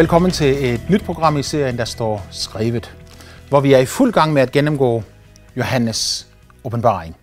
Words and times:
Velkommen 0.00 0.30
til 0.30 0.74
et 0.74 0.80
nyt 0.90 1.04
program 1.04 1.36
i 1.36 1.42
serien, 1.42 1.78
der 1.78 1.84
står 1.84 2.26
skrevet, 2.30 2.96
hvor 3.48 3.60
vi 3.60 3.72
er 3.72 3.78
i 3.78 3.86
fuld 3.86 4.12
gang 4.12 4.32
med 4.32 4.42
at 4.42 4.52
gennemgå 4.52 5.02
Johannes 5.56 6.26
åbenbaring. 6.64 7.16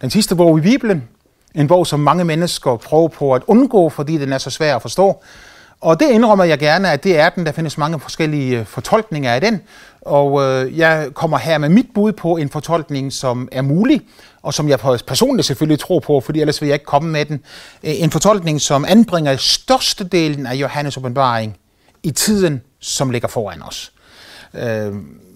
Den 0.00 0.10
sidste 0.10 0.36
bog 0.36 0.58
i 0.58 0.60
Bibelen, 0.60 1.08
en 1.54 1.66
bog, 1.68 1.86
som 1.86 2.00
mange 2.00 2.24
mennesker 2.24 2.76
prøver 2.76 3.08
på 3.08 3.34
at 3.34 3.42
undgå, 3.46 3.88
fordi 3.88 4.18
den 4.18 4.32
er 4.32 4.38
så 4.38 4.50
svær 4.50 4.76
at 4.76 4.82
forstå. 4.82 5.22
Og 5.80 6.00
det 6.00 6.10
indrømmer 6.10 6.44
jeg 6.44 6.58
gerne, 6.58 6.90
at 6.90 7.04
det 7.04 7.18
er 7.18 7.28
den. 7.28 7.46
Der 7.46 7.52
findes 7.52 7.78
mange 7.78 8.00
forskellige 8.00 8.58
øh, 8.58 8.66
fortolkninger 8.66 9.32
af 9.32 9.40
den. 9.40 9.60
Og 10.00 10.42
øh, 10.42 10.78
jeg 10.78 11.08
kommer 11.14 11.38
her 11.38 11.58
med 11.58 11.68
mit 11.68 11.86
bud 11.94 12.12
på 12.12 12.36
en 12.36 12.48
fortolkning, 12.48 13.12
som 13.12 13.48
er 13.52 13.62
mulig, 13.62 14.00
og 14.42 14.54
som 14.54 14.68
jeg 14.68 14.78
personligt 15.06 15.46
selvfølgelig 15.46 15.78
tror 15.78 16.00
på, 16.00 16.20
fordi 16.20 16.40
ellers 16.40 16.60
vil 16.60 16.66
jeg 16.66 16.74
ikke 16.74 16.86
komme 16.86 17.10
med 17.10 17.24
den. 17.24 17.40
Øh, 17.84 18.02
en 18.02 18.10
fortolkning, 18.10 18.60
som 18.60 18.84
anbringer 18.88 19.36
størstedelen 19.36 20.46
af 20.46 20.54
Johannes 20.54 20.96
åbenbaring 20.96 21.56
i 22.06 22.10
tiden, 22.10 22.62
som 22.80 23.10
ligger 23.10 23.28
foran 23.28 23.62
os. 23.62 23.92
Øh, 24.54 24.94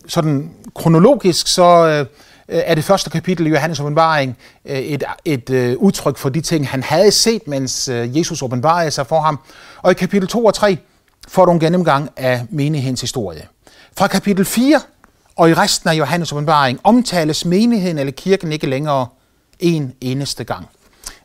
sådan 0.09 0.51
kronologisk, 0.75 1.47
så 1.47 1.87
øh, 1.87 2.07
er 2.49 2.75
det 2.75 2.85
første 2.85 3.11
kapitel 3.11 3.47
i 3.47 3.51
Johannes 3.51 3.81
åbenbaring 3.81 4.37
øh, 4.65 4.79
et, 4.79 5.05
et 5.25 5.51
øh, 5.51 5.77
udtryk 5.79 6.17
for 6.17 6.29
de 6.29 6.41
ting, 6.41 6.69
han 6.69 6.83
havde 6.83 7.11
set, 7.11 7.49
mens 7.49 7.89
øh, 7.89 8.19
Jesus 8.19 8.43
åbenbarede 8.43 8.91
sig 8.91 9.07
for 9.07 9.21
ham. 9.21 9.39
Og 9.83 9.91
i 9.91 9.95
kapitel 9.95 10.29
2 10.29 10.45
og 10.45 10.55
3 10.55 10.79
får 11.29 11.45
du 11.45 11.53
en 11.53 11.61
gennemgang 11.61 12.11
af 12.17 12.47
menighedens 12.51 13.01
historie. 13.01 13.47
Fra 13.97 14.07
kapitel 14.07 14.45
4 14.45 14.81
og 15.37 15.51
i 15.51 15.55
resten 15.55 15.91
af 15.91 15.95
Johannes 15.95 16.33
åbenbaring 16.33 16.81
omtales 16.85 17.45
menigheden 17.45 17.99
eller 17.99 18.13
kirken 18.13 18.53
ikke 18.53 18.67
længere 18.67 19.07
en 19.59 19.93
eneste 20.01 20.45
gang. 20.45 20.69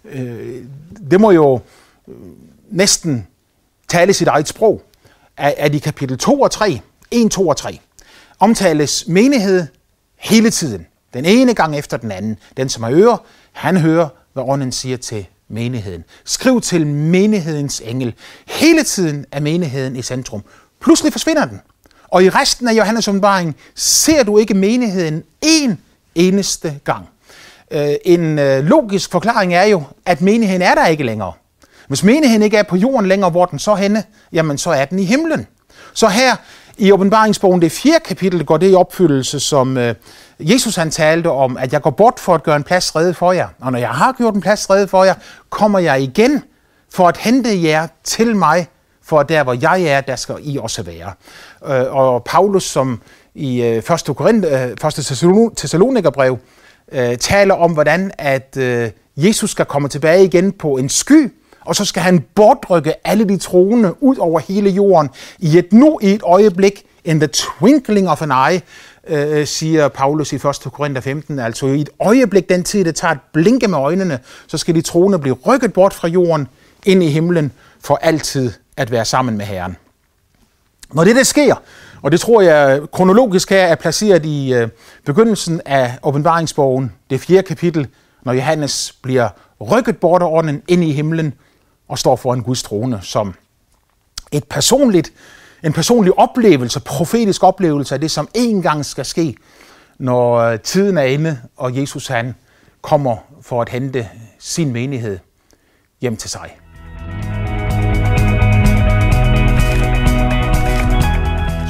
Øh, 0.05 0.63
det 1.12 1.21
må 1.21 1.32
jo 1.32 1.59
øh, 2.07 2.15
næsten 2.71 3.27
tale 3.87 4.13
sit 4.13 4.27
eget 4.27 4.48
sprog 4.48 4.82
at 5.38 5.76
i 5.76 5.80
kapitel 5.80 6.18
2 6.18 6.41
og 6.41 6.52
3, 6.52 6.82
1, 7.12 7.32
2 7.32 7.48
og 7.48 7.58
3, 7.58 7.80
omtales 8.40 9.08
menighed 9.08 9.68
hele 10.18 10.50
tiden. 10.50 10.88
Den 11.14 11.26
ene 11.26 11.54
gang 11.54 11.77
efter 11.77 11.98
den 11.98 12.12
anden. 12.12 12.38
Den, 12.58 12.70
som 12.70 12.84
har 12.84 12.92
ører, 12.92 13.18
han 13.52 13.77
hører, 13.77 14.08
hvad 14.34 14.44
ånden 14.48 14.72
siger 14.72 14.98
til 14.98 15.26
menigheden. 15.48 16.04
Skriv 16.26 16.62
til 16.62 16.88
menighedens 16.88 17.82
engel. 17.86 18.14
Hele 18.48 18.84
tiden 18.84 19.26
er 19.32 19.40
menigheden 19.40 19.96
i 19.96 20.02
centrum. 20.02 20.44
Pludselig 20.82 21.12
forsvinder 21.12 21.46
den. 21.46 21.62
Og 22.08 22.24
i 22.24 22.30
resten 22.30 22.68
af 22.68 22.74
Johannes 22.74 23.08
åbenbaring 23.08 23.55
ser 23.76 24.24
du 24.24 24.38
ikke 24.38 24.54
menigheden 24.54 25.24
en 25.42 25.82
eneste 26.16 26.80
gang. 26.84 27.10
Øh, 27.72 27.94
en 28.05 28.40
øh, 28.40 28.64
logisk 28.64 29.12
forklaring 29.12 29.54
er 29.54 29.64
jo, 29.64 29.84
at 30.05 30.22
menigheden 30.22 30.62
er 30.62 30.76
der 30.76 30.88
ikke 30.88 31.04
længere. 31.04 31.34
Hvis 31.88 32.04
menigheden 32.04 32.41
ikke 32.41 32.58
er 32.58 32.64
på 32.64 32.76
jorden 32.76 33.08
længere, 33.08 33.30
hvor 33.30 33.46
den 33.46 33.60
så 33.60 33.76
henne, 33.76 34.04
jamen 34.34 34.58
så 34.58 34.70
er 34.70 34.86
den 34.86 35.00
i 35.00 35.04
himlen. 35.04 35.48
Så 35.94 36.08
her 36.08 36.36
i 36.77 36.92
åbenbaringsbogen, 36.92 37.62
det 37.62 37.72
fjerde 37.72 38.04
kapitel, 38.05 38.46
går 38.46 38.58
det 38.58 38.72
i 38.72 38.76
opfyldelse, 38.76 39.40
som 39.40 39.77
øh, 39.77 39.96
Jesus 40.40 40.76
han 40.76 40.92
talte 40.92 41.30
om, 41.32 41.58
at 41.58 41.74
jeg 41.74 41.82
går 41.82 41.90
bort 41.90 42.20
for 42.20 42.36
at 42.36 42.44
gøre 42.44 42.55
en 42.55 42.64
plads 42.64 42.96
redde 42.96 43.14
for 43.14 43.32
jer. 43.32 43.48
Og 43.60 43.72
når 43.72 43.80
jeg 43.80 43.90
har 43.90 44.12
gjort 44.12 44.36
en 44.36 44.42
plads 44.42 44.70
redde 44.70 44.88
for 44.88 45.04
jer, 45.04 45.14
kommer 45.50 45.80
jeg 45.80 46.02
igen 46.02 46.44
for 46.94 47.08
at 47.08 47.18
hente 47.18 47.64
jer 47.64 47.88
til 48.04 48.36
mig, 48.36 48.68
for 49.04 49.24
der 49.24 49.44
hvor 49.44 49.58
jeg 49.62 49.82
er, 49.82 50.02
der 50.02 50.16
skal 50.16 50.36
I 50.42 50.58
også 50.58 50.84
være. 50.84 51.12
Øh, 51.68 51.96
og 51.96 52.24
Paulus, 52.24 52.64
som 52.64 53.02
i 53.36 53.62
1. 53.62 53.64
Øh, 53.64 53.77
1. 53.77 55.24
Øh, 55.24 55.52
Thessalonikerbrev, 55.58 56.38
øh, 56.92 57.18
taler 57.18 57.54
om, 57.54 57.74
hvordan 57.74 58.12
at 58.18 58.58
øh, 58.58 58.90
Jesus 59.18 59.52
skal 59.52 59.66
komme 59.66 59.88
tilbage 59.88 60.24
igen 60.24 60.52
på 60.52 60.77
en 60.77 60.90
sky, 60.90 61.32
og 61.66 61.76
så 61.76 61.85
skal 61.85 62.04
han 62.04 62.26
bortrykke 62.35 63.08
alle 63.08 63.30
de 63.30 63.38
troende 63.38 64.03
ud 64.03 64.18
over 64.18 64.40
hele 64.40 64.69
jorden 64.69 65.09
i 65.40 65.58
et 65.58 65.74
nu 65.74 66.00
i 66.02 66.08
et 66.08 66.22
øjeblik, 66.24 66.84
in 67.06 67.20
the 67.20 67.30
twinkling 67.34 68.09
of 68.09 68.22
an 68.22 68.31
eye, 68.31 68.62
øh, 69.08 69.48
siger 69.48 69.88
Paulus 69.88 70.34
i 70.34 70.36
1. 70.36 70.44
Korinther 70.44 71.02
15. 71.02 71.40
Altså 71.40 71.68
i 71.68 71.81
et 71.81 71.90
øjeblik, 72.00 72.50
den 72.50 72.64
tid, 72.64 72.86
det 72.86 72.96
tager 72.96 73.12
at 73.12 73.18
blinke 73.34 73.68
med 73.68 73.78
øjnene, 73.78 74.20
så 74.48 74.58
skal 74.58 74.76
de 74.76 74.81
troende 74.81 75.20
blive 75.20 75.36
rykket 75.46 75.74
bort 75.74 75.94
fra 75.94 76.08
jorden 76.08 76.48
ind 76.86 77.03
i 77.03 77.08
himlen 77.08 77.52
for 77.80 78.00
altid 78.02 78.52
at 78.78 78.92
være 78.92 79.06
sammen 79.06 79.38
med 79.38 79.46
Herren. 79.46 79.78
Når 80.94 81.03
det 81.03 81.16
der 81.16 81.24
sker, 81.24 81.56
og 82.02 82.12
det 82.12 82.20
tror 82.20 82.42
jeg 82.42 82.82
kronologisk 82.92 83.50
her 83.50 83.62
er 83.62 83.76
placeret 83.76 84.26
i 84.26 84.53
øh, 84.53 84.68
begyndelsen 85.06 85.62
af 85.66 86.00
åbenbaringsbogen, 86.03 86.92
det 87.09 87.20
fjerde 87.20 87.44
kapitel, 87.44 87.88
når 88.24 88.34
Johannes 88.34 88.96
bliver 89.02 89.30
rykket 89.62 89.97
bort 89.97 90.22
af 90.22 90.28
ånden 90.28 90.62
ind 90.68 90.84
i 90.84 90.92
himlen, 90.92 91.34
og 91.88 92.00
står 92.00 92.16
foran 92.16 92.41
Guds 92.41 92.63
trone 92.63 93.00
som 93.01 93.34
et 94.31 94.44
personligt, 94.44 95.13
en 95.63 95.73
personlig 95.73 96.19
oplevelse, 96.19 96.79
profetisk 96.79 97.44
oplevelse 97.44 97.96
af 97.96 98.01
det, 98.01 98.12
som 98.12 98.28
en 98.34 98.62
gang 98.62 98.85
skal 98.85 99.06
ske, 99.06 99.35
når 99.97 100.35
øh, 100.35 100.59
tiden 100.59 100.97
er 100.97 101.03
inde, 101.03 101.40
og 101.57 101.78
Jesus 101.78 102.07
han 102.07 102.35
kommer 102.81 103.18
for 103.41 103.62
at 103.62 103.69
hente 103.69 104.09
sin 104.40 104.73
menighed 104.73 105.19
hjem 106.01 106.18
til 106.18 106.29
sig. 106.29 106.57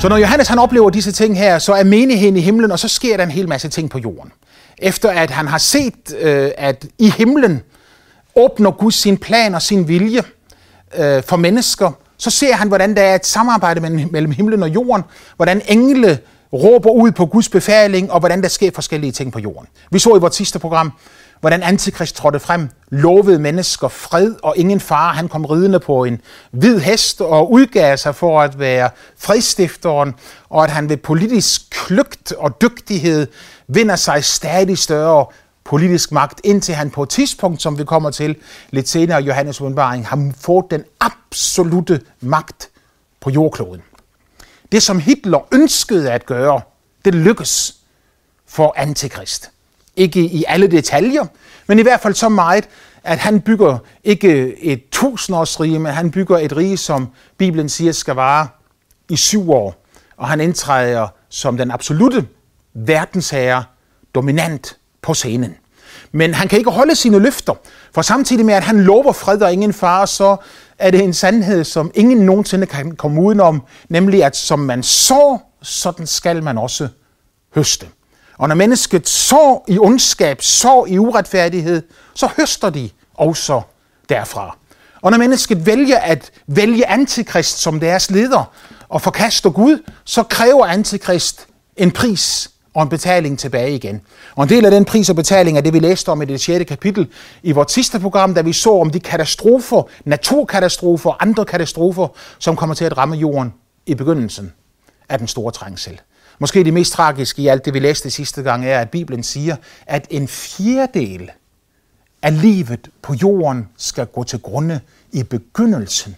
Så 0.01 0.09
når 0.09 0.17
Johannes 0.17 0.47
han 0.47 0.59
oplever 0.59 0.89
disse 0.89 1.11
ting 1.11 1.37
her, 1.37 1.59
så 1.59 1.73
er 1.73 1.83
menigheden 1.83 2.37
i 2.37 2.41
himlen, 2.41 2.71
og 2.71 2.79
så 2.79 2.87
sker 2.87 3.17
der 3.17 3.23
en 3.23 3.31
hel 3.31 3.47
masse 3.47 3.69
ting 3.69 3.89
på 3.89 3.99
jorden. 3.99 4.31
Efter 4.77 5.09
at 5.09 5.29
han 5.29 5.47
har 5.47 5.57
set, 5.57 6.15
øh, 6.19 6.51
at 6.57 6.85
i 6.99 7.09
himlen, 7.09 7.61
åbner 8.35 8.71
Gud 8.71 8.91
sin 8.91 9.17
plan 9.17 9.55
og 9.55 9.61
sin 9.61 9.87
vilje 9.87 10.23
øh, 10.97 11.23
for 11.23 11.35
mennesker, 11.35 11.91
så 12.17 12.29
ser 12.29 12.53
han, 12.53 12.67
hvordan 12.67 12.95
der 12.95 13.01
er 13.01 13.15
et 13.15 13.25
samarbejde 13.25 13.79
mellem 14.11 14.31
himlen 14.31 14.63
og 14.63 14.69
jorden, 14.69 15.03
hvordan 15.35 15.61
engle 15.67 16.19
råber 16.53 16.91
ud 16.91 17.11
på 17.11 17.25
Guds 17.25 17.49
befaling, 17.49 18.11
og 18.11 18.19
hvordan 18.19 18.41
der 18.41 18.47
sker 18.47 18.71
forskellige 18.73 19.11
ting 19.11 19.31
på 19.31 19.39
jorden. 19.39 19.67
Vi 19.91 19.99
så 19.99 20.15
i 20.15 20.19
vores 20.19 20.35
sidste 20.35 20.59
program, 20.59 20.91
hvordan 21.39 21.63
Antikrist 21.63 22.15
trådte 22.15 22.39
frem, 22.39 22.69
lovede 22.89 23.39
mennesker 23.39 23.87
fred 23.87 24.35
og 24.43 24.57
ingen 24.57 24.79
far. 24.79 25.13
Han 25.13 25.27
kom 25.27 25.45
ridende 25.45 25.79
på 25.79 26.03
en 26.03 26.21
hvid 26.51 26.79
hest 26.79 27.21
og 27.21 27.51
udgav 27.51 27.97
sig 27.97 28.15
for 28.15 28.41
at 28.41 28.59
være 28.59 28.89
fredstifteren, 29.17 30.13
og 30.49 30.63
at 30.63 30.69
han 30.69 30.89
ved 30.89 30.97
politisk 30.97 31.61
kløgt 31.69 32.31
og 32.31 32.61
dygtighed 32.61 33.27
vinder 33.67 33.95
sig 33.95 34.23
stadig 34.23 34.77
større 34.77 35.25
politisk 35.65 36.11
magt, 36.11 36.41
indtil 36.43 36.75
han 36.75 36.89
på 36.89 37.03
et 37.03 37.09
tidspunkt, 37.09 37.61
som 37.61 37.77
vi 37.77 37.83
kommer 37.83 38.11
til 38.11 38.35
lidt 38.69 38.89
senere 38.89 39.21
Johannes 39.21 39.61
åbenbaring, 39.61 40.07
har 40.07 40.31
fået 40.39 40.65
den 40.71 40.83
absolute 40.99 42.01
magt 42.21 42.69
på 43.21 43.29
jordkloden. 43.29 43.81
Det, 44.71 44.83
som 44.83 44.99
Hitler 44.99 45.39
ønskede 45.51 46.11
at 46.11 46.25
gøre, 46.25 46.61
det 47.05 47.15
lykkes 47.15 47.75
for 48.47 48.73
Antikrist. 48.77 49.51
Ikke 49.95 50.19
i 50.19 50.43
alle 50.47 50.67
detaljer, 50.67 51.25
men 51.67 51.79
i 51.79 51.81
hvert 51.81 52.01
fald 52.01 52.13
så 52.13 52.29
meget, 52.29 52.69
at 53.03 53.17
han 53.17 53.41
bygger 53.41 53.77
ikke 54.03 54.59
et 54.59 54.83
tusindårsrige, 54.91 55.79
men 55.79 55.93
han 55.93 56.11
bygger 56.11 56.37
et 56.37 56.57
rige, 56.57 56.77
som 56.77 57.07
Bibelen 57.37 57.69
siger 57.69 57.91
skal 57.91 58.15
vare 58.15 58.47
i 59.09 59.15
syv 59.15 59.51
år. 59.51 59.85
Og 60.17 60.27
han 60.27 60.41
indtræder 60.41 61.07
som 61.29 61.57
den 61.57 61.71
absolute 61.71 62.27
verdensherre, 62.73 63.63
dominant 64.15 64.77
på 65.05 65.13
scenen. 65.13 65.55
Men 66.11 66.33
han 66.33 66.47
kan 66.47 66.57
ikke 66.57 66.71
holde 66.71 66.95
sine 66.95 67.19
løfter, 67.19 67.53
for 67.93 68.01
samtidig 68.01 68.45
med, 68.45 68.53
at 68.53 68.63
han 68.63 68.83
lover 68.83 69.13
fred 69.13 69.41
og 69.41 69.53
ingen 69.53 69.73
far, 69.73 70.05
så 70.05 70.37
er 70.79 70.91
det 70.91 71.03
en 71.03 71.13
sandhed, 71.13 71.63
som 71.63 71.91
ingen 71.95 72.17
nogensinde 72.17 72.65
kan 72.65 72.95
komme 72.95 73.21
udenom, 73.21 73.61
nemlig 73.89 74.23
at 74.23 74.35
som 74.35 74.59
man 74.59 74.83
så, 74.83 75.37
sådan 75.61 76.07
skal 76.07 76.43
man 76.43 76.57
også 76.57 76.87
høste. 77.55 77.87
Og 78.37 78.47
når 78.47 78.55
mennesket 78.55 79.09
så 79.09 79.59
i 79.67 79.79
ondskab, 79.79 80.41
så 80.41 80.85
i 80.87 80.97
uretfærdighed, 80.97 81.81
så 82.13 82.29
høster 82.37 82.69
de 82.69 82.89
også 83.13 83.61
derfra. 84.09 84.57
Og 85.01 85.11
når 85.11 85.17
mennesket 85.17 85.65
vælger 85.65 85.97
at 85.97 86.31
vælge 86.47 86.87
antikrist 86.87 87.57
som 87.57 87.79
deres 87.79 88.11
leder 88.11 88.53
og 88.89 89.01
forkaster 89.01 89.49
Gud, 89.49 89.83
så 90.05 90.23
kræver 90.23 90.65
antikrist 90.65 91.47
en 91.77 91.91
pris 91.91 92.51
og 92.75 92.83
en 92.83 92.89
betaling 92.89 93.39
tilbage 93.39 93.75
igen. 93.75 94.01
Og 94.35 94.43
en 94.43 94.49
del 94.49 94.65
af 94.65 94.71
den 94.71 94.85
pris 94.85 95.09
og 95.09 95.15
betaling 95.15 95.57
er 95.57 95.61
det, 95.61 95.73
vi 95.73 95.79
læste 95.79 96.09
om 96.09 96.21
i 96.21 96.25
det 96.25 96.41
6. 96.41 96.65
kapitel 96.67 97.07
i 97.43 97.51
vores 97.51 97.71
sidste 97.71 97.99
program, 97.99 98.33
da 98.33 98.41
vi 98.41 98.53
så 98.53 98.71
om 98.71 98.89
de 98.89 98.99
katastrofer, 98.99 99.83
naturkatastrofer 100.05 101.09
og 101.09 101.21
andre 101.21 101.45
katastrofer, 101.45 102.07
som 102.39 102.55
kommer 102.55 102.75
til 102.75 102.85
at 102.85 102.97
ramme 102.97 103.15
jorden 103.15 103.53
i 103.85 103.95
begyndelsen 103.95 104.53
af 105.09 105.19
den 105.19 105.27
store 105.27 105.51
trængsel. 105.51 106.01
Måske 106.39 106.63
det 106.63 106.73
mest 106.73 106.93
tragiske 106.93 107.41
i 107.41 107.47
alt 107.47 107.65
det, 107.65 107.73
vi 107.73 107.79
læste 107.79 108.09
sidste 108.09 108.41
gang, 108.41 108.65
er, 108.65 108.79
at 108.79 108.89
Bibelen 108.89 109.23
siger, 109.23 109.55
at 109.85 110.07
en 110.09 110.27
fjerdedel 110.27 111.31
af 112.21 112.41
livet 112.41 112.89
på 113.01 113.13
jorden 113.13 113.69
skal 113.77 114.05
gå 114.05 114.23
til 114.23 114.39
grunde 114.39 114.79
i 115.11 115.23
begyndelsen 115.23 116.15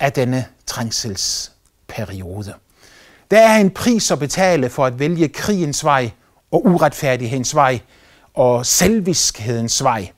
af 0.00 0.12
denne 0.12 0.44
trængselsperiode. 0.66 2.54
Der 3.30 3.40
er 3.40 3.56
en 3.56 3.70
pris 3.70 4.10
at 4.10 4.18
betale 4.18 4.70
for 4.70 4.86
at 4.86 4.98
vælge 4.98 5.28
krigens 5.28 5.84
vej 5.84 6.10
og 6.50 6.66
uretfærdighedens 6.66 7.54
vej 7.54 7.80
og 8.34 8.66
selviskhedens 8.66 9.82
vej, 9.82 10.08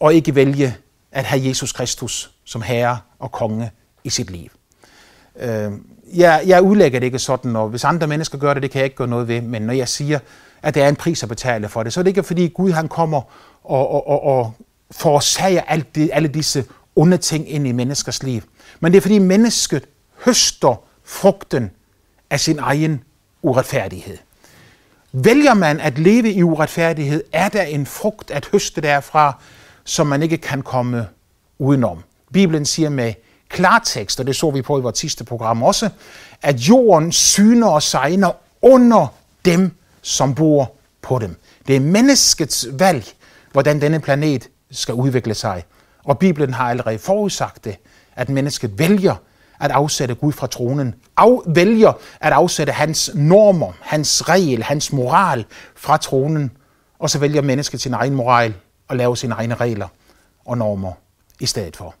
og 0.00 0.14
ikke 0.14 0.34
vælge 0.34 0.76
at 1.12 1.24
have 1.24 1.48
Jesus 1.48 1.72
Kristus 1.72 2.30
som 2.44 2.62
herre 2.62 2.98
og 3.18 3.32
konge 3.32 3.70
i 4.04 4.10
sit 4.10 4.30
liv. 4.30 4.50
Øh, 5.40 5.72
jeg, 6.14 6.42
jeg 6.46 6.62
udlægger 6.62 7.00
det 7.00 7.06
ikke 7.06 7.18
sådan, 7.18 7.56
og 7.56 7.68
hvis 7.68 7.84
andre 7.84 8.06
mennesker 8.06 8.38
gør 8.38 8.54
det, 8.54 8.62
det 8.62 8.70
kan 8.70 8.78
jeg 8.78 8.84
ikke 8.84 8.96
gøre 8.96 9.08
noget 9.08 9.28
ved, 9.28 9.40
men 9.40 9.62
når 9.62 9.72
jeg 9.72 9.88
siger, 9.88 10.18
at 10.62 10.74
der 10.74 10.84
er 10.84 10.88
en 10.88 10.96
pris 10.96 11.22
at 11.22 11.28
betale 11.28 11.68
for 11.68 11.82
det, 11.82 11.92
så 11.92 12.00
er 12.00 12.02
det 12.02 12.08
ikke 12.10 12.22
fordi 12.22 12.48
Gud 12.48 12.70
han 12.70 12.88
kommer 12.88 13.22
og, 13.64 13.90
og, 13.90 14.08
og, 14.08 14.22
og 14.22 14.52
forårsager 14.90 15.62
alt 15.62 15.94
det, 15.94 16.10
alle 16.12 16.28
disse 16.28 16.64
onde 16.96 17.16
ting 17.16 17.50
ind 17.50 17.66
i 17.66 17.72
menneskers 17.72 18.22
liv. 18.22 18.42
Men 18.80 18.92
det 18.92 18.98
er 18.98 19.02
fordi 19.02 19.18
mennesket 19.18 19.84
høster 20.24 20.82
frugten 21.04 21.70
af 22.30 22.40
sin 22.40 22.58
egen 22.58 23.02
uretfærdighed. 23.42 24.18
Vælger 25.12 25.54
man 25.54 25.80
at 25.80 25.98
leve 25.98 26.32
i 26.32 26.42
uretfærdighed, 26.42 27.24
er 27.32 27.48
der 27.48 27.62
en 27.62 27.86
frugt 27.86 28.30
at 28.30 28.48
høste 28.52 28.80
derfra, 28.80 29.40
som 29.84 30.06
man 30.06 30.22
ikke 30.22 30.36
kan 30.36 30.62
komme 30.62 31.06
udenom. 31.58 32.02
Bibelen 32.32 32.64
siger 32.64 32.88
med 32.88 33.14
klartekst, 33.48 34.20
og 34.20 34.26
det 34.26 34.36
så 34.36 34.50
vi 34.50 34.62
på 34.62 34.78
i 34.78 34.82
vores 34.82 34.98
sidste 34.98 35.24
program 35.24 35.62
også, 35.62 35.90
at 36.42 36.56
jorden 36.56 37.12
syner 37.12 37.68
og 37.68 37.82
sejner 37.82 38.30
under 38.62 39.14
dem, 39.44 39.70
som 40.02 40.34
bor 40.34 40.72
på 41.02 41.18
dem. 41.18 41.36
Det 41.66 41.76
er 41.76 41.80
menneskets 41.80 42.68
valg, 42.72 43.04
hvordan 43.52 43.80
denne 43.80 44.00
planet 44.00 44.48
skal 44.70 44.94
udvikle 44.94 45.34
sig. 45.34 45.64
Og 46.04 46.18
Bibelen 46.18 46.54
har 46.54 46.70
allerede 46.70 46.98
forudsagt 46.98 47.64
det, 47.64 47.76
at 48.16 48.28
mennesket 48.28 48.78
vælger 48.78 49.14
at 49.60 49.70
afsætte 49.70 50.14
Gud 50.14 50.32
fra 50.32 50.46
tronen, 50.46 50.94
af, 51.16 51.38
vælger 51.46 51.92
at 52.20 52.32
afsætte 52.32 52.72
hans 52.72 53.10
normer, 53.14 53.72
hans 53.80 54.28
regel, 54.28 54.62
hans 54.62 54.92
moral 54.92 55.44
fra 55.76 55.96
tronen, 55.96 56.50
og 56.98 57.10
så 57.10 57.18
vælger 57.18 57.42
mennesket 57.42 57.80
sin 57.80 57.94
egen 57.94 58.14
moral 58.14 58.54
og 58.88 58.96
lave 58.96 59.16
sine 59.16 59.34
egne 59.34 59.54
regler 59.54 59.88
og 60.44 60.58
normer 60.58 60.92
i 61.40 61.46
stedet 61.46 61.76
for. 61.76 61.94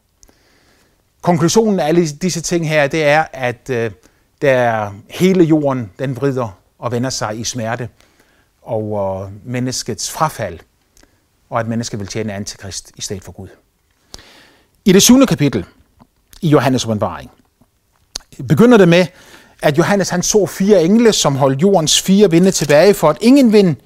Konklusionen 1.22 1.80
af 1.80 1.86
alle 1.86 2.06
disse 2.08 2.40
ting 2.40 2.68
her, 2.68 2.86
det 2.86 3.04
er, 3.04 3.24
at 3.32 3.70
øh, 3.70 3.90
der 4.42 4.92
hele 5.10 5.44
jorden, 5.44 5.90
den 5.98 6.16
vrider 6.16 6.58
og 6.78 6.92
vender 6.92 7.10
sig 7.10 7.38
i 7.38 7.44
smerte 7.44 7.88
over 8.62 9.30
menneskets 9.44 10.10
frafald, 10.10 10.58
og 11.50 11.60
at 11.60 11.68
mennesket 11.68 12.00
vil 12.00 12.08
tjene 12.08 12.32
antikrist 12.32 12.92
i 12.96 13.00
stedet 13.00 13.24
for 13.24 13.32
Gud. 13.32 13.48
I 14.84 14.92
det 14.92 15.02
syvende 15.02 15.26
kapitel 15.26 15.64
i 16.40 16.48
Johannes 16.48 16.86
åbenbaring 16.86 17.30
begynder 18.48 18.78
det 18.78 18.88
med, 18.88 19.06
at 19.62 19.78
Johannes 19.78 20.08
han 20.08 20.22
så 20.22 20.46
fire 20.46 20.84
engle, 20.84 21.12
som 21.12 21.36
holdt 21.36 21.62
jordens 21.62 22.00
fire 22.02 22.30
vinde 22.30 22.50
tilbage, 22.50 22.94
for 22.94 23.10
at 23.10 23.16
ingen 23.20 23.52
vind 23.52 23.76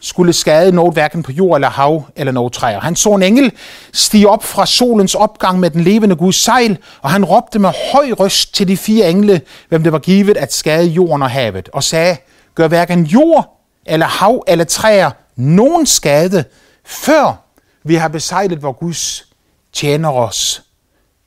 skulle 0.00 0.32
skade 0.32 0.72
noget 0.72 0.92
hverken 0.92 1.22
på 1.22 1.32
jord 1.32 1.56
eller 1.56 1.70
hav 1.70 2.04
eller 2.16 2.32
noget 2.32 2.52
træer. 2.52 2.80
Han 2.80 2.96
så 2.96 3.14
en 3.14 3.22
engel 3.22 3.52
stige 3.92 4.28
op 4.28 4.44
fra 4.44 4.66
solens 4.66 5.14
opgang 5.14 5.60
med 5.60 5.70
den 5.70 5.80
levende 5.80 6.16
Guds 6.16 6.36
sejl, 6.36 6.78
og 7.02 7.10
han 7.10 7.24
råbte 7.24 7.58
med 7.58 7.70
høj 7.92 8.12
røst 8.12 8.54
til 8.54 8.68
de 8.68 8.76
fire 8.76 9.10
engle, 9.10 9.40
hvem 9.68 9.82
det 9.82 9.92
var 9.92 9.98
givet 9.98 10.36
at 10.36 10.52
skade 10.52 10.86
jorden 10.86 11.22
og 11.22 11.30
havet, 11.30 11.68
og 11.72 11.82
sagde, 11.82 12.16
gør 12.54 12.68
hverken 12.68 13.04
jord 13.04 13.58
eller 13.86 14.06
hav 14.06 14.44
eller 14.48 14.64
træer 14.64 15.10
nogen 15.36 15.86
skade, 15.86 16.44
før 16.84 17.42
vi 17.84 17.94
har 17.94 18.08
besejlet 18.08 18.62
vor 18.62 18.72
Guds 18.72 19.26
tjener 19.72 20.10
os 20.10 20.62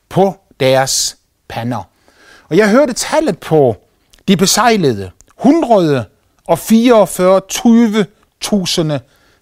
på 0.09 0.35
deres 0.59 1.17
pander. 1.47 1.89
Og 2.49 2.57
jeg 2.57 2.69
hørte 2.69 2.93
tallet 2.93 3.39
på 3.39 3.75
de 4.27 4.37
besejlede, 4.37 5.11
144.000 5.39 5.45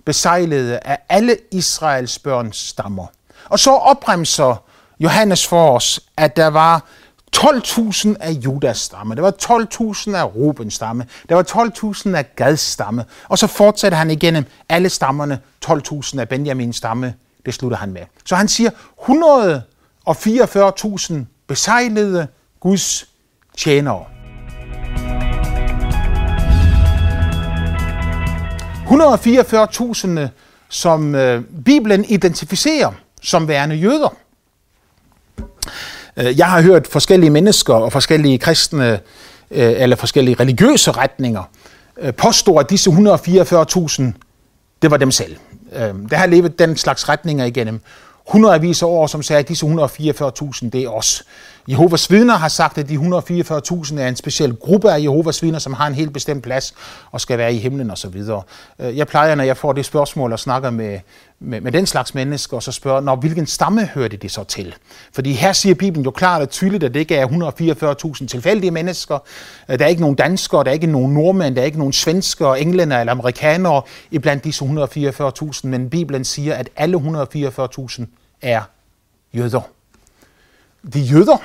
besejlede 0.06 0.80
af 0.80 0.98
alle 1.10 1.38
Israels 1.52 2.20
børns 2.20 2.58
stammer. 2.58 3.06
Og 3.50 3.60
så 3.60 3.72
opremser 3.72 4.64
Johannes 5.00 5.48
for 5.48 5.76
os, 5.76 6.00
at 6.18 6.36
der 6.36 6.48
var 6.48 6.84
12.000 7.36 8.14
af 8.20 8.32
Judas 8.32 8.78
stamme, 8.78 9.16
der 9.16 9.22
var 9.22 9.32
12.000 10.12 10.16
af 10.16 10.36
Rubens 10.36 10.74
stamme, 10.74 11.06
der 11.30 11.36
var 11.36 11.44
12.000 12.08 12.16
af 12.16 12.36
Gads 12.36 12.60
stamme, 12.60 13.06
og 13.30 13.38
så 13.38 13.48
fortsætter 13.48 13.98
han 13.98 14.12
igennem 14.12 14.46
alle 14.70 14.90
stammerne, 14.90 15.40
12.000 15.66 16.20
af 16.20 16.30
Benjamins 16.30 16.78
stamme, 16.78 17.14
det 17.46 17.54
slutter 17.54 17.78
han 17.78 17.92
med. 17.92 18.02
Så 18.26 18.36
han 18.36 18.48
siger 18.48 18.70
144.000 21.10 21.14
besejlede 21.48 22.28
Guds 22.64 23.06
tjenere. 23.58 24.06
144.000, 28.88 30.28
som 30.70 31.16
øh, 31.16 31.44
Bibelen 31.66 32.06
identificerer 32.06 32.92
som 33.22 33.48
værende 33.48 33.76
jøder. 33.76 34.16
Øh, 36.18 36.38
jeg 36.40 36.46
har 36.46 36.62
hørt 36.62 36.88
forskellige 36.88 37.30
mennesker 37.30 37.74
og 37.74 37.92
forskellige 37.92 38.38
kristne 38.38 39.00
øh, 39.52 39.72
eller 39.82 39.96
forskellige 39.96 40.36
religiøse 40.40 40.92
retninger 40.92 41.44
påstå, 42.18 42.56
at 42.56 42.70
disse 42.70 42.90
144.000, 42.90 44.04
det 44.82 44.92
var 44.92 44.98
dem 44.98 45.12
selv. 45.12 45.38
Der 46.10 46.16
har 46.16 46.26
levet 46.26 46.60
den 46.60 46.78
slags 46.78 47.10
retninger 47.10 47.46
igennem 47.46 47.82
hundredvis 48.28 48.82
af 48.82 48.88
år, 48.88 49.08
som 49.08 49.24
sagde, 49.24 49.40
at 49.40 49.48
disse 49.48 49.66
144.000, 49.66 50.70
det 50.70 50.76
er 50.76 50.90
os. 50.90 51.24
Jehovas 51.68 52.12
vidner 52.12 52.34
har 52.38 52.48
sagt, 52.48 52.78
at 52.78 52.90
de 52.90 52.96
144.000 52.96 54.00
er 54.00 54.08
en 54.08 54.16
speciel 54.16 54.56
gruppe 54.56 54.92
af 54.92 55.00
Jehovas 55.00 55.44
vidner, 55.44 55.60
som 55.60 55.74
har 55.74 55.88
en 55.88 55.94
helt 55.94 56.14
bestemt 56.14 56.44
plads 56.44 56.74
og 57.12 57.22
skal 57.22 57.38
være 57.38 57.54
i 57.54 57.58
himlen 57.58 57.92
osv. 57.92 58.22
Øh, 58.80 58.98
jeg 58.98 59.08
plejer, 59.08 59.36
når 59.36 59.44
jeg 59.44 59.58
får 59.58 59.74
det 59.74 59.86
spørgsmål 59.86 60.32
og 60.32 60.40
snakker 60.40 60.70
med, 60.70 61.00
med, 61.40 61.62
med 61.62 61.72
den 61.72 61.86
slags 61.86 62.16
mennesker, 62.16 62.58
og 62.58 62.64
så 62.64 62.72
spørger, 62.72 63.02
når, 63.02 63.16
hvilken 63.16 63.48
stamme 63.48 63.86
hørte 63.86 64.18
det 64.18 64.32
så 64.32 64.44
til? 64.44 64.76
Fordi 65.14 65.32
her 65.32 65.54
siger 65.54 65.76
Bibelen 65.76 66.06
jo 66.06 66.12
klart 66.12 66.42
og 66.42 66.50
tydeligt, 66.50 66.84
at 66.84 66.94
det 66.94 67.00
ikke 67.00 67.16
er 67.16 67.28
144.000 68.18 68.28
tilfældige 68.28 68.72
mennesker. 68.72 69.20
Øh, 69.70 69.80
der 69.80 69.86
er 69.86 69.90
ikke 69.90 70.02
nogen 70.02 70.16
danskere, 70.16 70.64
der 70.64 70.70
er 70.70 70.74
ikke 70.74 70.88
nogen 70.88 71.14
nordmænd, 71.14 71.56
der 71.56 71.62
er 71.62 71.66
ikke 71.66 71.80
nogen 71.80 71.94
svenskere, 71.94 72.62
englænder 72.62 73.00
eller 73.00 73.12
amerikanere 73.12 73.82
iblandt 74.12 74.44
disse 74.44 74.66
144.000, 74.66 75.68
men 75.68 75.90
Bibelen 75.90 76.24
siger, 76.24 76.56
at 76.56 76.70
alle 76.76 76.98
144.000 76.98 78.06
er 78.42 78.62
jøder. 79.34 79.62
De 80.94 81.00
jøder 81.00 81.38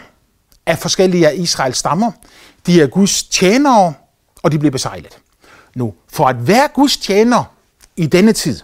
er 0.67 0.77
forskellige 0.77 1.29
af 1.29 1.35
Israels 1.37 1.79
stammer. 1.79 2.13
De 2.67 2.83
er 2.83 2.87
Guds 2.87 3.23
tjenere, 3.23 3.95
og 4.43 4.53
de 4.53 4.59
bliver 4.59 4.73
besejlet. 4.73 5.19
Nu, 5.75 5.95
for 6.13 6.27
at 6.27 6.47
være 6.47 6.69
Guds 6.75 6.97
tjener 6.97 7.45
i 7.97 8.07
denne 8.07 8.33
tid, 8.33 8.61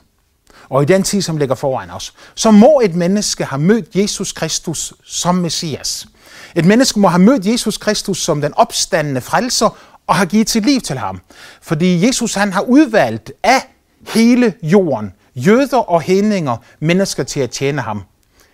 og 0.69 0.83
i 0.83 0.87
den 0.87 1.03
tid, 1.03 1.23
som 1.23 1.37
ligger 1.37 1.55
foran 1.55 1.91
os, 1.91 2.15
så 2.35 2.51
må 2.51 2.81
et 2.85 2.95
menneske 2.95 3.45
have 3.45 3.61
mødt 3.61 3.97
Jesus 3.97 4.33
Kristus 4.33 4.95
som 5.05 5.35
Messias. 5.35 6.07
Et 6.55 6.65
menneske 6.65 7.01
må 7.01 7.09
have 7.09 7.23
mødt 7.23 7.47
Jesus 7.47 7.79
Kristus 7.79 8.19
som 8.19 8.41
den 8.41 8.55
opstandende 8.55 9.21
frelser 9.21 9.79
og 10.07 10.15
har 10.15 10.25
givet 10.25 10.51
sit 10.51 10.65
liv 10.65 10.81
til 10.81 10.99
ham. 10.99 11.21
Fordi 11.63 12.07
Jesus 12.07 12.35
han 12.35 12.53
har 12.53 12.61
udvalgt 12.61 13.33
af 13.43 13.69
hele 14.09 14.55
jorden, 14.63 15.13
jøder 15.35 15.79
og 15.79 16.03
hedninger, 16.03 16.57
mennesker 16.81 17.23
til 17.23 17.41
at 17.41 17.51
tjene 17.51 17.83
ham. 17.83 18.03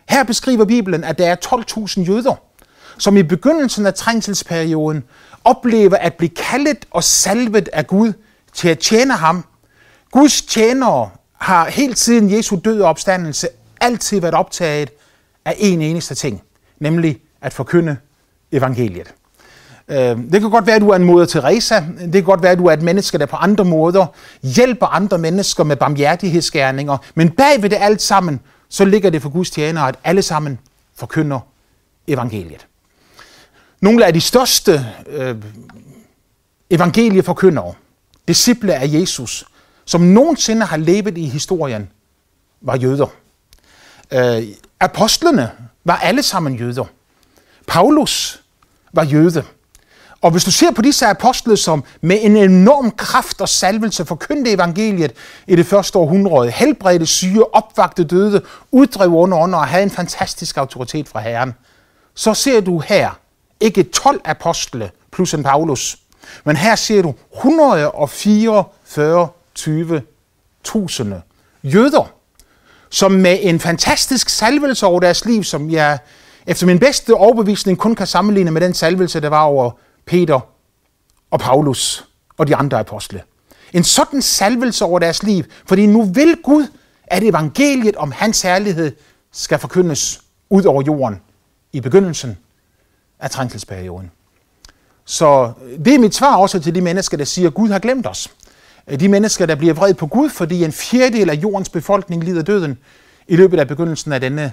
Her 0.09 0.23
beskriver 0.23 0.64
Bibelen, 0.64 1.04
at 1.04 1.19
der 1.19 1.26
er 1.26 1.37
12.000 1.47 2.00
jøder, 2.02 2.35
som 2.99 3.16
i 3.16 3.23
begyndelsen 3.23 3.87
af 3.87 3.95
trængselsperioden 3.95 5.04
oplever 5.45 5.97
at 5.97 6.14
blive 6.14 6.30
kaldet 6.50 6.87
og 6.90 7.04
salvet 7.04 7.69
af 7.73 7.87
Gud 7.87 8.12
til 8.54 8.69
at 8.69 8.78
tjene 8.78 9.14
ham. 9.14 9.45
Guds 10.11 10.42
tjenere 10.42 11.11
har 11.38 11.71
helt 11.71 11.99
siden 11.99 12.30
Jesu 12.30 12.59
død 12.64 12.80
og 12.80 12.88
opstandelse 12.88 13.49
altid 13.80 14.21
været 14.21 14.35
optaget 14.35 14.90
af 15.45 15.54
en 15.59 15.83
eneste 15.83 16.14
ting, 16.14 16.42
nemlig 16.78 17.21
at 17.42 17.52
forkynde 17.52 17.97
evangeliet. 18.52 19.14
Øh, 19.88 20.16
det 20.33 20.40
kan 20.40 20.50
godt 20.50 20.66
være, 20.66 20.76
at 20.76 20.83
du 20.83 20.88
er 20.88 20.97
en 20.97 21.04
moder 21.04 21.26
Teresa. 21.26 21.83
Det 22.00 22.12
kan 22.12 22.23
godt 22.23 22.42
være, 22.42 22.52
at 22.52 22.59
du 22.59 22.66
er 22.66 22.73
et 22.73 22.83
menneske, 22.83 23.19
der 23.19 23.26
på 23.26 23.37
andre 23.37 23.64
måder 23.64 24.07
hjælper 24.42 24.87
andre 24.87 25.19
mennesker 25.19 25.64
med 25.64 25.76
barmhjertighedsgerninger. 25.76 26.97
Men 27.14 27.30
bag 27.30 27.62
ved 27.62 27.71
det 27.71 27.78
alt 27.80 28.02
sammen, 28.02 28.40
så 28.70 28.84
ligger 28.84 29.10
det 29.10 29.22
for 29.22 29.28
Guds 29.28 29.50
tjenere, 29.50 29.88
at 29.88 29.98
alle 30.04 30.22
sammen 30.22 30.58
forkynder 30.94 31.40
evangeliet. 32.06 32.66
Nogle 33.80 34.06
af 34.06 34.12
de 34.12 34.20
største 34.20 34.86
øh, 35.06 35.36
evangelieforkyndere, 36.70 37.74
disciple 38.28 38.74
af 38.74 38.88
Jesus, 38.92 39.44
som 39.84 40.00
nogensinde 40.00 40.66
har 40.66 40.76
levet 40.76 41.18
i 41.18 41.26
historien, 41.26 41.90
var 42.60 42.76
jøder. 42.76 43.06
Øh, 44.10 44.42
apostlene 44.80 45.50
var 45.84 45.96
alle 45.96 46.22
sammen 46.22 46.54
jøder. 46.54 46.84
Paulus 47.66 48.42
var 48.92 49.04
jøde. 49.04 49.44
Og 50.22 50.30
hvis 50.30 50.44
du 50.44 50.50
ser 50.50 50.70
på 50.70 50.82
disse 50.82 51.06
apostle, 51.06 51.56
som 51.56 51.84
med 52.00 52.18
en 52.20 52.36
enorm 52.36 52.90
kraft 52.90 53.40
og 53.40 53.48
salvelse 53.48 54.04
forkyndte 54.04 54.52
evangeliet 54.52 55.12
i 55.46 55.56
det 55.56 55.66
første 55.66 55.98
århundrede, 55.98 56.50
helbredte 56.50 57.06
syge, 57.06 57.54
opvagte 57.54 58.04
døde, 58.04 58.42
uddrev 58.70 59.14
under 59.14 59.38
ånder 59.38 59.58
og 59.58 59.66
havde 59.66 59.82
en 59.82 59.90
fantastisk 59.90 60.56
autoritet 60.56 61.08
fra 61.08 61.20
Herren, 61.20 61.54
så 62.14 62.34
ser 62.34 62.60
du 62.60 62.78
her 62.78 63.10
ikke 63.60 63.82
12 63.82 64.20
apostle 64.24 64.90
plus 65.12 65.34
en 65.34 65.42
Paulus, 65.42 65.98
men 66.44 66.56
her 66.56 66.74
ser 66.74 67.02
du 67.02 67.14
144 67.36 69.28
20 69.54 70.02
jøder, 71.62 72.10
som 72.90 73.12
med 73.12 73.38
en 73.40 73.60
fantastisk 73.60 74.28
salvelse 74.28 74.86
over 74.86 75.00
deres 75.00 75.24
liv, 75.24 75.44
som 75.44 75.70
jeg 75.70 75.98
efter 76.46 76.66
min 76.66 76.78
bedste 76.78 77.14
overbevisning 77.14 77.78
kun 77.78 77.94
kan 77.94 78.06
sammenligne 78.06 78.50
med 78.50 78.60
den 78.60 78.74
salvelse, 78.74 79.20
der 79.20 79.28
var 79.28 79.42
over 79.42 79.70
Peter 80.07 80.40
og 81.30 81.40
Paulus 81.40 82.09
og 82.38 82.47
de 82.47 82.57
andre 82.57 82.78
apostle. 82.78 83.23
En 83.73 83.85
sådan 83.85 84.23
salvelse 84.23 84.85
over 84.85 84.99
deres 84.99 85.23
liv, 85.23 85.45
fordi 85.66 85.87
nu 85.87 86.02
vil 86.02 86.37
Gud, 86.45 86.66
at 87.04 87.23
evangeliet 87.23 87.97
om 87.97 88.12
hans 88.12 88.42
herlighed 88.42 88.92
skal 89.33 89.59
forkyndes 89.59 90.21
ud 90.50 90.64
over 90.64 90.83
jorden 90.83 91.21
i 91.73 91.80
begyndelsen 91.80 92.38
af 93.21 93.30
trængselsperioden. 93.30 94.11
Så 95.04 95.52
det 95.85 95.95
er 95.95 95.99
mit 95.99 96.14
svar 96.14 96.37
også 96.37 96.61
til 96.61 96.75
de 96.75 96.80
mennesker, 96.80 97.16
der 97.16 97.25
siger, 97.25 97.49
at 97.49 97.54
Gud 97.54 97.69
har 97.69 97.78
glemt 97.78 98.07
os. 98.07 98.28
De 99.00 99.09
mennesker, 99.09 99.47
der 99.47 99.54
bliver 99.54 99.75
vred 99.75 99.95
på 99.95 100.07
Gud, 100.07 100.30
fordi 100.30 100.64
en 100.64 100.73
fjerdedel 100.73 101.30
af 101.30 101.35
jordens 101.35 101.69
befolkning 101.69 102.25
lider 102.25 102.42
døden 102.42 102.78
i 103.28 103.37
løbet 103.37 103.61
af 103.61 103.69
begyndelsen 103.69 104.12
af 104.12 104.21
denne 104.21 104.52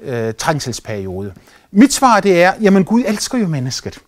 øh, 0.00 0.34
trængselsperiode. 0.34 1.34
Mit 1.70 1.92
svar 1.92 2.20
det 2.20 2.42
er, 2.42 2.52
jamen 2.60 2.84
Gud 2.84 3.02
elsker 3.06 3.38
jo 3.38 3.46
mennesket. 3.46 3.98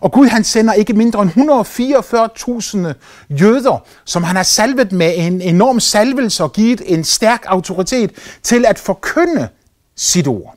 Og 0.00 0.12
Gud 0.12 0.26
han 0.26 0.44
sender 0.44 0.72
ikke 0.72 0.92
mindre 0.92 1.22
end 1.22 1.30
144.000 1.30 2.94
jøder, 3.30 3.84
som 4.04 4.22
han 4.22 4.36
har 4.36 4.42
salvet 4.42 4.92
med 4.92 5.12
en 5.16 5.40
enorm 5.40 5.80
salvelse 5.80 6.44
og 6.44 6.52
givet 6.52 6.82
en 6.86 7.04
stærk 7.04 7.44
autoritet 7.46 8.10
til 8.42 8.66
at 8.66 8.78
forkynde 8.78 9.48
sit 9.96 10.28
ord. 10.28 10.54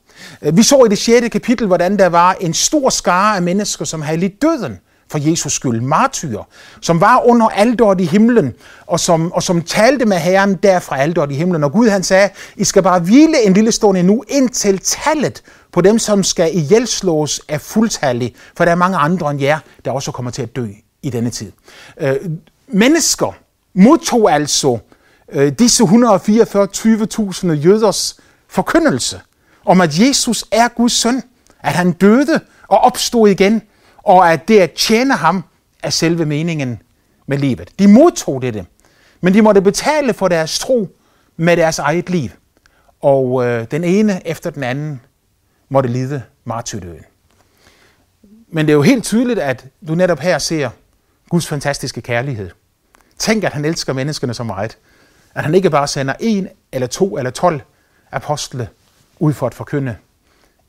Vi 0.54 0.64
så 0.64 0.84
i 0.86 0.90
det 0.90 0.98
6. 0.98 1.30
kapitel, 1.32 1.68
hvordan 1.68 2.00
der 2.00 2.10
var 2.10 2.36
en 2.42 2.54
stor 2.54 2.90
skare 2.90 3.36
af 3.36 3.42
mennesker, 3.42 3.86
som 3.86 4.02
havde 4.02 4.20
lidt 4.20 4.42
døden 4.42 4.80
for 5.12 5.30
Jesus 5.30 5.54
skyld, 5.54 5.82
martyrer, 5.82 6.44
som 6.82 7.02
var 7.02 7.26
under 7.26 7.48
alderet 7.48 8.02
i 8.02 8.06
himlen, 8.06 8.54
og 8.88 9.00
som, 9.00 9.32
og 9.32 9.44
som 9.44 9.62
talte 9.62 10.06
med 10.06 10.18
Herren 10.18 10.56
der 10.56 10.80
fra 10.80 10.98
alderet 10.98 11.32
i 11.32 11.36
himlen. 11.36 11.64
Og 11.64 11.72
Gud 11.72 11.90
han 11.90 12.04
sagde, 12.04 12.30
I 12.56 12.64
skal 12.64 12.84
bare 12.84 13.00
hvile 13.00 13.46
en 13.46 13.54
lille 13.54 13.72
stund 13.72 13.98
endnu, 13.98 14.24
indtil 14.28 14.80
tallet 14.80 15.44
på 15.72 15.82
dem, 15.82 16.00
som 16.00 16.24
skal 16.24 16.56
ihjelslås, 16.56 17.42
er 17.48 17.58
fuldtallige, 17.58 18.36
for 18.56 18.66
der 18.66 18.72
er 18.72 18.76
mange 18.76 18.98
andre 18.98 19.32
end 19.32 19.42
jer, 19.42 19.60
der 19.86 19.92
også 19.92 20.12
kommer 20.12 20.32
til 20.32 20.42
at 20.42 20.56
dø 20.56 20.68
i 21.02 21.10
denne 21.10 21.30
tid. 21.30 21.52
Øh, 21.98 22.16
mennesker 22.68 23.36
modtog 23.74 24.32
altså 24.32 24.78
øh, 25.32 25.52
disse 25.52 25.84
144.000 25.84 27.52
jøders 27.52 28.18
forkyndelse 28.48 29.22
om, 29.66 29.82
at 29.82 30.00
Jesus 30.00 30.46
er 30.52 30.68
Guds 30.68 30.94
søn, 30.94 31.22
at 31.60 31.74
han 31.74 31.92
døde 31.92 32.40
og 32.68 32.78
opstod 32.78 33.30
igen, 33.30 33.62
og 33.98 34.32
at 34.32 34.48
det 34.48 34.60
at 34.60 34.72
tjene 34.72 35.16
ham 35.16 35.44
er 35.84 35.90
selve 35.90 36.26
meningen 36.26 36.82
med 37.28 37.38
livet. 37.38 37.70
De 37.80 37.88
modtog 37.88 38.42
dette, 38.42 38.66
men 39.22 39.34
de 39.34 39.42
måtte 39.42 39.62
betale 39.62 40.14
for 40.14 40.28
deres 40.28 40.60
tro 40.60 40.90
med 41.38 41.58
deres 41.58 41.80
eget 41.80 42.10
liv. 42.10 42.30
Og 43.02 43.46
øh, 43.46 43.66
den 43.72 43.84
ene 43.84 44.28
efter 44.28 44.50
den 44.50 44.64
anden 44.64 45.02
måtte 45.72 45.90
lide 45.90 46.24
martyrdøden. 46.46 47.04
Men 48.48 48.66
det 48.66 48.72
er 48.72 48.76
jo 48.76 48.82
helt 48.82 49.04
tydeligt, 49.04 49.40
at 49.40 49.66
du 49.88 49.96
netop 49.96 50.20
her 50.20 50.38
ser 50.38 50.70
Guds 51.30 51.48
fantastiske 51.48 52.02
kærlighed. 52.02 52.50
Tænk, 53.18 53.44
at 53.44 53.54
han 53.54 53.66
elsker 53.66 53.94
menneskene 53.94 54.34
så 54.34 54.44
meget, 54.44 54.78
at 55.36 55.44
han 55.44 55.56
ikke 55.56 55.70
bare 55.70 55.88
sender 55.88 56.14
en 56.20 56.48
eller 56.72 56.88
to 56.88 57.18
eller 57.18 57.32
tolv 57.32 57.62
apostle 58.12 58.70
ud 59.20 59.34
for 59.34 59.48
at 59.48 59.54
forkynde 59.54 59.98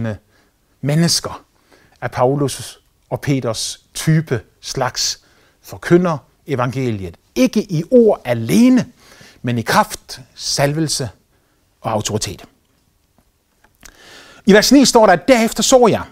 mennesker 0.80 1.44
af 2.00 2.10
Paulus 2.10 2.80
og 3.10 3.20
Peters 3.20 3.84
type 3.94 4.40
slags 4.60 5.20
forkynder 5.62 6.18
evangeliet. 6.46 7.16
Ikke 7.38 7.72
i 7.72 7.84
ord 7.90 8.20
alene, 8.24 8.86
men 9.42 9.58
i 9.58 9.62
kraft, 9.62 10.20
salvelse 10.34 11.10
og 11.80 11.92
autoritet. 11.92 12.44
I 14.46 14.52
vers 14.52 14.72
9 14.72 14.84
står 14.84 15.06
der, 15.06 15.12
at 15.12 15.28
derefter 15.28 15.62
så 15.62 15.86
jeg 15.86 16.02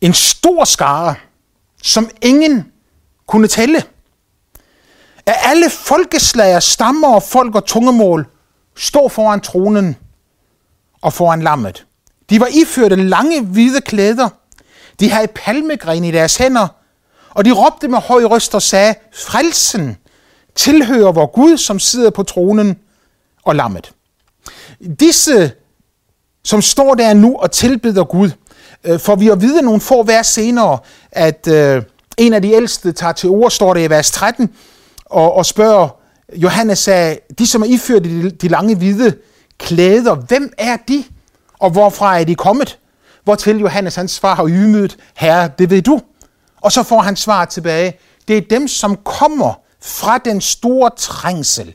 en 0.00 0.14
stor 0.14 0.64
skare, 0.64 1.14
som 1.82 2.10
ingen 2.22 2.72
kunne 3.26 3.48
tælle. 3.48 3.82
Af 5.26 5.34
alle 5.42 5.70
folkeslager, 5.70 6.60
stammer 6.60 7.14
og 7.14 7.22
folk 7.22 7.54
og 7.54 7.66
tungemål 7.66 8.26
stod 8.76 9.10
foran 9.10 9.40
tronen 9.40 9.96
og 11.02 11.12
foran 11.12 11.42
lammet. 11.42 11.86
De 12.30 12.40
var 12.40 12.48
iførte 12.52 12.96
lange 12.96 13.42
hvide 13.42 13.80
klæder. 13.80 14.28
De 15.00 15.10
havde 15.10 15.28
palmegrene 15.28 16.08
i 16.08 16.10
deres 16.10 16.36
hænder, 16.36 16.68
og 17.30 17.44
de 17.44 17.52
råbte 17.52 17.88
med 17.88 17.98
høj 17.98 18.24
røst 18.24 18.54
og 18.54 18.62
sagde, 18.62 18.94
frelsen 19.12 19.96
tilhører 20.54 21.12
vor 21.12 21.26
Gud, 21.26 21.56
som 21.56 21.78
sidder 21.78 22.10
på 22.10 22.22
tronen 22.22 22.78
og 23.44 23.56
lammet. 23.56 23.92
Disse, 25.00 25.52
som 26.44 26.62
står 26.62 26.94
der 26.94 27.14
nu 27.14 27.36
og 27.36 27.50
tilbeder 27.50 28.04
Gud, 28.04 28.30
for 28.84 28.98
får 28.98 29.16
vi 29.16 29.28
at 29.28 29.40
vide 29.40 29.62
nogle 29.62 29.80
få 29.80 30.02
vers 30.02 30.26
senere, 30.26 30.78
at 31.12 31.48
øh, 31.48 31.82
en 32.16 32.32
af 32.32 32.42
de 32.42 32.52
ældste 32.52 32.92
tager 32.92 33.12
til 33.12 33.28
ord, 33.28 33.50
står 33.50 33.74
det 33.74 33.84
i 33.84 33.90
vers 33.90 34.10
13, 34.10 34.50
og, 35.04 35.32
og 35.32 35.46
spørger, 35.46 35.88
Johannes 36.34 36.78
sagde, 36.78 37.18
de 37.38 37.46
som 37.46 37.62
er 37.62 37.66
iført 37.66 38.04
de, 38.04 38.30
de 38.30 38.48
lange 38.48 38.76
hvide 38.76 39.14
klæder, 39.58 40.14
hvem 40.14 40.52
er 40.58 40.76
de, 40.88 41.04
og 41.58 41.70
hvorfra 41.70 42.20
er 42.20 42.24
de 42.24 42.34
kommet? 42.34 42.78
Hvortil 43.24 43.58
Johannes 43.58 43.94
hans 43.94 44.12
svar 44.12 44.34
har 44.34 44.48
ydmyget, 44.48 44.96
herre, 45.14 45.50
det 45.58 45.70
ved 45.70 45.82
du. 45.82 46.00
Og 46.60 46.72
så 46.72 46.82
får 46.82 47.00
han 47.00 47.16
svar 47.16 47.44
tilbage, 47.44 47.98
det 48.28 48.36
er 48.36 48.40
dem, 48.40 48.68
som 48.68 48.96
kommer 49.04 49.60
fra 49.84 50.18
den 50.18 50.40
store 50.40 50.90
trængsel. 50.96 51.74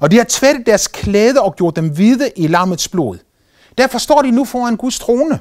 Og 0.00 0.10
de 0.10 0.16
har 0.16 0.26
tvættet 0.28 0.66
deres 0.66 0.88
klæder 0.88 1.40
og 1.40 1.56
gjort 1.56 1.76
dem 1.76 1.88
hvide 1.88 2.30
i 2.36 2.46
lammets 2.46 2.88
blod. 2.88 3.18
Derfor 3.78 3.98
står 3.98 4.22
de 4.22 4.30
nu 4.30 4.44
foran 4.44 4.76
Guds 4.76 4.98
trone 4.98 5.40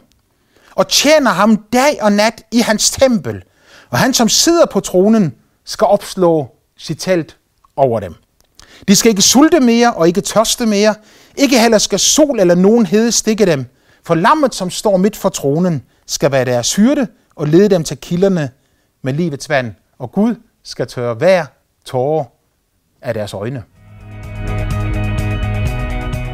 og 0.72 0.88
tjener 0.88 1.32
ham 1.32 1.58
dag 1.74 2.04
og 2.04 2.12
nat 2.12 2.44
i 2.52 2.60
hans 2.60 2.92
tempel. 2.92 3.44
Og 3.90 3.98
han, 3.98 4.14
som 4.14 4.30
sidder 4.30 4.66
på 4.66 4.80
tronen, 4.80 5.36
skal 5.66 5.86
opslå 5.86 6.48
sit 6.78 7.00
telt 7.00 7.38
over 7.76 8.00
dem. 8.00 8.16
De 8.88 8.96
skal 8.96 9.10
ikke 9.10 9.22
sulte 9.22 9.60
mere 9.60 9.94
og 9.94 10.08
ikke 10.08 10.22
tørste 10.22 10.66
mere. 10.66 10.96
Ikke 11.36 11.60
heller 11.60 11.78
skal 11.78 12.00
sol 12.00 12.40
eller 12.40 12.56
nogen 12.56 12.86
hede 12.86 13.12
stikke 13.12 13.46
dem. 13.46 13.66
For 14.06 14.16
lammet, 14.16 14.56
som 14.56 14.70
står 14.70 14.98
midt 14.98 15.16
for 15.16 15.30
tronen, 15.30 15.84
skal 16.08 16.32
være 16.32 16.46
deres 16.46 16.76
hyrde 16.76 17.08
og 17.36 17.48
lede 17.48 17.70
dem 17.70 17.84
til 17.84 17.98
kilderne 17.98 18.50
med 19.02 19.14
livets 19.14 19.50
vand. 19.50 19.74
Og 20.00 20.12
Gud 20.12 20.36
skal 20.64 20.88
tørre 20.88 21.14
hver 21.14 21.46
tårer 21.86 22.26
af 23.02 23.14
deres 23.14 23.34
øjne. 23.34 23.64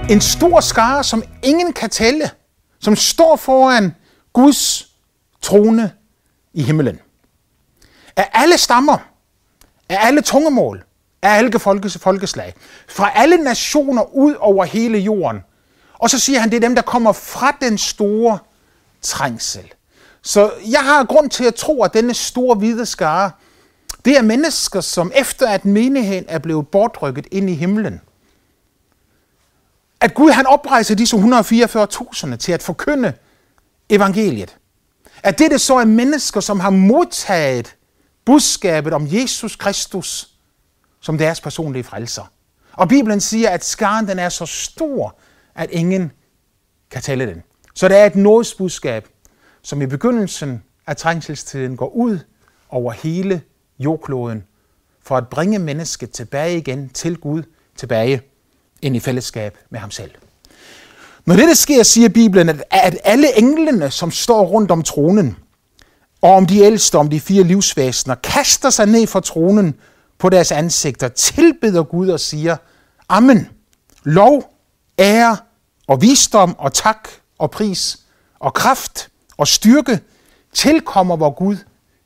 En 0.09 0.21
stor 0.21 0.59
skare, 0.59 1.03
som 1.03 1.23
ingen 1.43 1.73
kan 1.73 1.89
tælle, 1.89 2.29
som 2.79 2.95
står 2.95 3.35
foran 3.35 3.95
Guds 4.33 4.87
trone 5.41 5.91
i 6.53 6.63
himlen. 6.63 6.99
Af 8.15 8.29
alle 8.33 8.57
stammer, 8.57 8.97
af 9.89 10.07
alle 10.07 10.21
tungemål, 10.21 10.83
af 11.21 11.37
alle 11.37 11.59
folkes, 11.59 11.97
folkeslag, 11.97 12.53
fra 12.87 13.11
alle 13.15 13.37
nationer 13.37 14.15
ud 14.15 14.35
over 14.39 14.65
hele 14.65 14.97
jorden. 14.97 15.43
Og 15.93 16.09
så 16.09 16.19
siger 16.19 16.39
han, 16.39 16.49
det 16.49 16.55
er 16.55 16.61
dem, 16.61 16.75
der 16.75 16.81
kommer 16.81 17.11
fra 17.11 17.57
den 17.61 17.77
store 17.77 18.39
trængsel. 19.01 19.73
Så 20.21 20.51
jeg 20.71 20.79
har 20.79 21.05
grund 21.05 21.29
til 21.29 21.43
at 21.43 21.55
tro, 21.55 21.83
at 21.83 21.93
denne 21.93 22.13
store 22.13 22.55
hvide 22.55 22.85
skare, 22.85 23.31
det 24.07 24.17
er 24.17 24.21
mennesker, 24.21 24.81
som 24.81 25.11
efter 25.15 25.49
at 25.49 25.65
menigheden 25.65 26.25
er 26.27 26.39
blevet 26.39 26.67
bortrykket 26.67 27.27
ind 27.31 27.49
i 27.49 27.53
himlen, 27.53 28.01
at 30.01 30.13
Gud 30.13 30.31
han 30.31 30.47
oprejser 30.47 30.95
disse 30.95 31.17
144.000 31.17 32.35
til 32.35 32.51
at 32.51 32.63
forkynde 32.63 33.13
evangeliet. 33.89 34.57
At 35.23 35.39
det 35.39 35.61
så 35.61 35.75
er 35.75 35.85
mennesker, 35.85 36.39
som 36.39 36.59
har 36.59 36.69
modtaget 36.69 37.75
budskabet 38.25 38.93
om 38.93 39.07
Jesus 39.11 39.55
Kristus 39.55 40.29
som 41.01 41.17
deres 41.17 41.41
personlige 41.41 41.83
frelser. 41.83 42.31
Og 42.73 42.89
Bibelen 42.89 43.21
siger, 43.21 43.49
at 43.49 43.65
skaren 43.65 44.07
den 44.07 44.19
er 44.19 44.29
så 44.29 44.45
stor, 44.45 45.15
at 45.55 45.69
ingen 45.71 46.11
kan 46.91 47.01
tælle 47.01 47.27
den. 47.27 47.43
Så 47.73 47.87
det 47.87 47.97
er 47.97 48.05
et 48.05 48.15
nådsbudskab, 48.15 49.07
som 49.61 49.81
i 49.81 49.85
begyndelsen 49.85 50.63
af 50.87 50.97
trængselstiden 50.97 51.77
går 51.77 51.89
ud 51.89 52.19
over 52.69 52.91
hele 52.91 53.41
jordkloden, 53.79 54.43
for 55.03 55.17
at 55.17 55.27
bringe 55.27 55.59
mennesket 55.59 56.11
tilbage 56.11 56.57
igen 56.57 56.89
til 56.89 57.17
Gud, 57.17 57.43
tilbage 57.75 58.21
ind 58.81 58.95
i 58.95 58.99
fællesskab 58.99 59.57
med 59.69 59.79
ham 59.79 59.91
selv. 59.91 60.11
Når 61.25 61.35
det 61.35 61.57
sker, 61.57 61.83
siger 61.83 62.09
Bibelen, 62.09 62.61
at 62.69 62.97
alle 63.03 63.37
englene, 63.37 63.91
som 63.91 64.11
står 64.11 64.45
rundt 64.45 64.71
om 64.71 64.83
tronen, 64.83 65.37
og 66.21 66.31
om 66.31 66.45
de 66.45 66.59
ældste, 66.59 66.97
om 66.97 67.09
de 67.09 67.19
fire 67.19 67.43
livsvæsener, 67.43 68.15
kaster 68.15 68.69
sig 68.69 68.85
ned 68.85 69.07
fra 69.07 69.19
tronen 69.19 69.75
på 70.17 70.29
deres 70.29 70.51
ansigter, 70.51 71.07
tilbeder 71.07 71.83
Gud 71.83 72.09
og 72.09 72.19
siger, 72.19 72.57
Amen, 73.09 73.49
lov, 74.03 74.53
ære 74.99 75.37
og 75.87 76.01
visdom 76.01 76.55
og 76.59 76.73
tak 76.73 77.09
og 77.37 77.51
pris 77.51 77.99
og 78.39 78.53
kraft 78.53 79.09
og 79.37 79.47
styrke 79.47 79.99
tilkommer 80.53 81.15
vor 81.15 81.29
Gud 81.29 81.57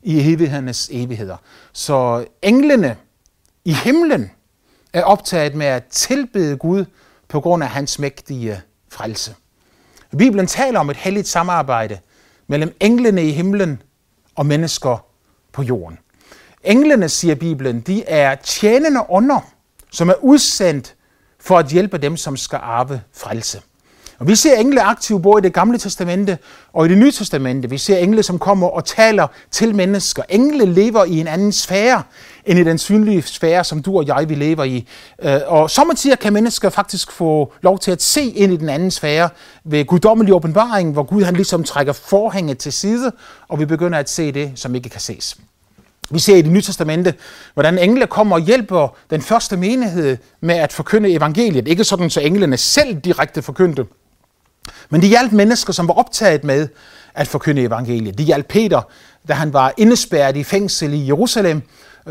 i 0.03 0.33
evighedernes 0.33 0.89
evigheder. 0.91 1.37
Så 1.73 2.25
englene 2.41 2.97
i 3.65 3.73
himlen 3.73 4.31
er 4.93 5.03
optaget 5.03 5.55
med 5.55 5.65
at 5.65 5.83
tilbede 5.85 6.57
Gud 6.57 6.85
på 7.27 7.41
grund 7.41 7.63
af 7.63 7.69
hans 7.69 7.99
mægtige 7.99 8.61
frelse. 8.89 9.35
Bibelen 10.17 10.47
taler 10.47 10.79
om 10.79 10.89
et 10.89 10.97
helligt 10.97 11.27
samarbejde 11.27 11.99
mellem 12.47 12.75
englene 12.79 13.27
i 13.27 13.31
himlen 13.31 13.81
og 14.35 14.45
mennesker 14.45 15.05
på 15.51 15.63
jorden. 15.63 15.97
Englene, 16.63 17.09
siger 17.09 17.35
Bibelen, 17.35 17.81
de 17.81 18.03
er 18.03 18.35
tjenende 18.35 18.99
ånder, 19.09 19.53
som 19.91 20.09
er 20.09 20.23
udsendt 20.23 20.95
for 21.39 21.57
at 21.57 21.67
hjælpe 21.67 21.97
dem, 21.97 22.17
som 22.17 22.37
skal 22.37 22.59
arve 22.63 23.01
frelse. 23.13 23.61
Og 24.21 24.27
vi 24.27 24.35
ser 24.35 24.57
engle 24.57 24.81
aktive 24.81 25.21
både 25.21 25.41
i 25.41 25.43
det 25.43 25.53
gamle 25.53 25.77
testamente 25.77 26.37
og 26.73 26.85
i 26.85 26.89
det 26.89 26.97
nye 26.97 27.11
testamente. 27.11 27.69
Vi 27.69 27.77
ser 27.77 27.97
engle, 27.97 28.23
som 28.23 28.39
kommer 28.39 28.67
og 28.67 28.85
taler 28.85 29.27
til 29.51 29.75
mennesker. 29.75 30.23
Engle 30.29 30.65
lever 30.65 31.05
i 31.05 31.19
en 31.19 31.27
anden 31.27 31.51
sfære 31.51 32.03
end 32.45 32.59
i 32.59 32.63
den 32.63 32.77
synlige 32.77 33.21
sfære, 33.21 33.63
som 33.63 33.83
du 33.83 33.97
og 33.97 34.07
jeg 34.07 34.29
vi 34.29 34.35
lever 34.35 34.63
i. 34.63 34.87
Øh, 35.21 35.39
og 35.47 35.69
sommetider 35.69 36.15
kan 36.15 36.33
mennesker 36.33 36.69
faktisk 36.69 37.11
få 37.11 37.53
lov 37.61 37.79
til 37.79 37.91
at 37.91 38.01
se 38.01 38.21
ind 38.21 38.53
i 38.53 38.57
den 38.57 38.69
anden 38.69 38.91
sfære 38.91 39.29
ved 39.63 39.85
guddommelig 39.85 40.33
åbenbaring, 40.33 40.91
hvor 40.93 41.03
Gud 41.03 41.23
han 41.23 41.33
ligesom 41.33 41.63
trækker 41.63 41.93
forhænget 41.93 42.57
til 42.57 42.73
side, 42.73 43.11
og 43.47 43.59
vi 43.59 43.65
begynder 43.65 43.99
at 43.99 44.09
se 44.09 44.31
det, 44.31 44.51
som 44.55 44.75
ikke 44.75 44.89
kan 44.89 45.01
ses. 45.01 45.37
Vi 46.09 46.19
ser 46.19 46.35
i 46.35 46.41
det 46.41 46.51
nye 46.51 46.61
testamente, 46.61 47.13
hvordan 47.53 47.77
engle 47.77 48.07
kommer 48.07 48.35
og 48.35 48.41
hjælper 48.41 48.95
den 49.09 49.21
første 49.21 49.57
menighed 49.57 50.17
med 50.41 50.55
at 50.55 50.73
forkynde 50.73 51.13
evangeliet. 51.13 51.67
Ikke 51.67 51.83
sådan, 51.83 52.09
så 52.09 52.19
englene 52.19 52.57
selv 52.57 52.95
direkte 52.95 53.41
forkyndte, 53.41 53.85
men 54.89 55.01
de 55.01 55.07
hjalp 55.07 55.31
mennesker, 55.31 55.73
som 55.73 55.87
var 55.87 55.93
optaget 55.93 56.43
med 56.43 56.67
at 57.13 57.27
forkynde 57.27 57.61
evangeliet. 57.61 58.17
De 58.17 58.23
hjalp 58.23 58.47
Peter, 58.47 58.81
da 59.27 59.33
han 59.33 59.53
var 59.53 59.73
indespærret 59.77 60.37
i 60.37 60.43
fængsel 60.43 60.93
i 60.93 61.07
Jerusalem. 61.07 61.61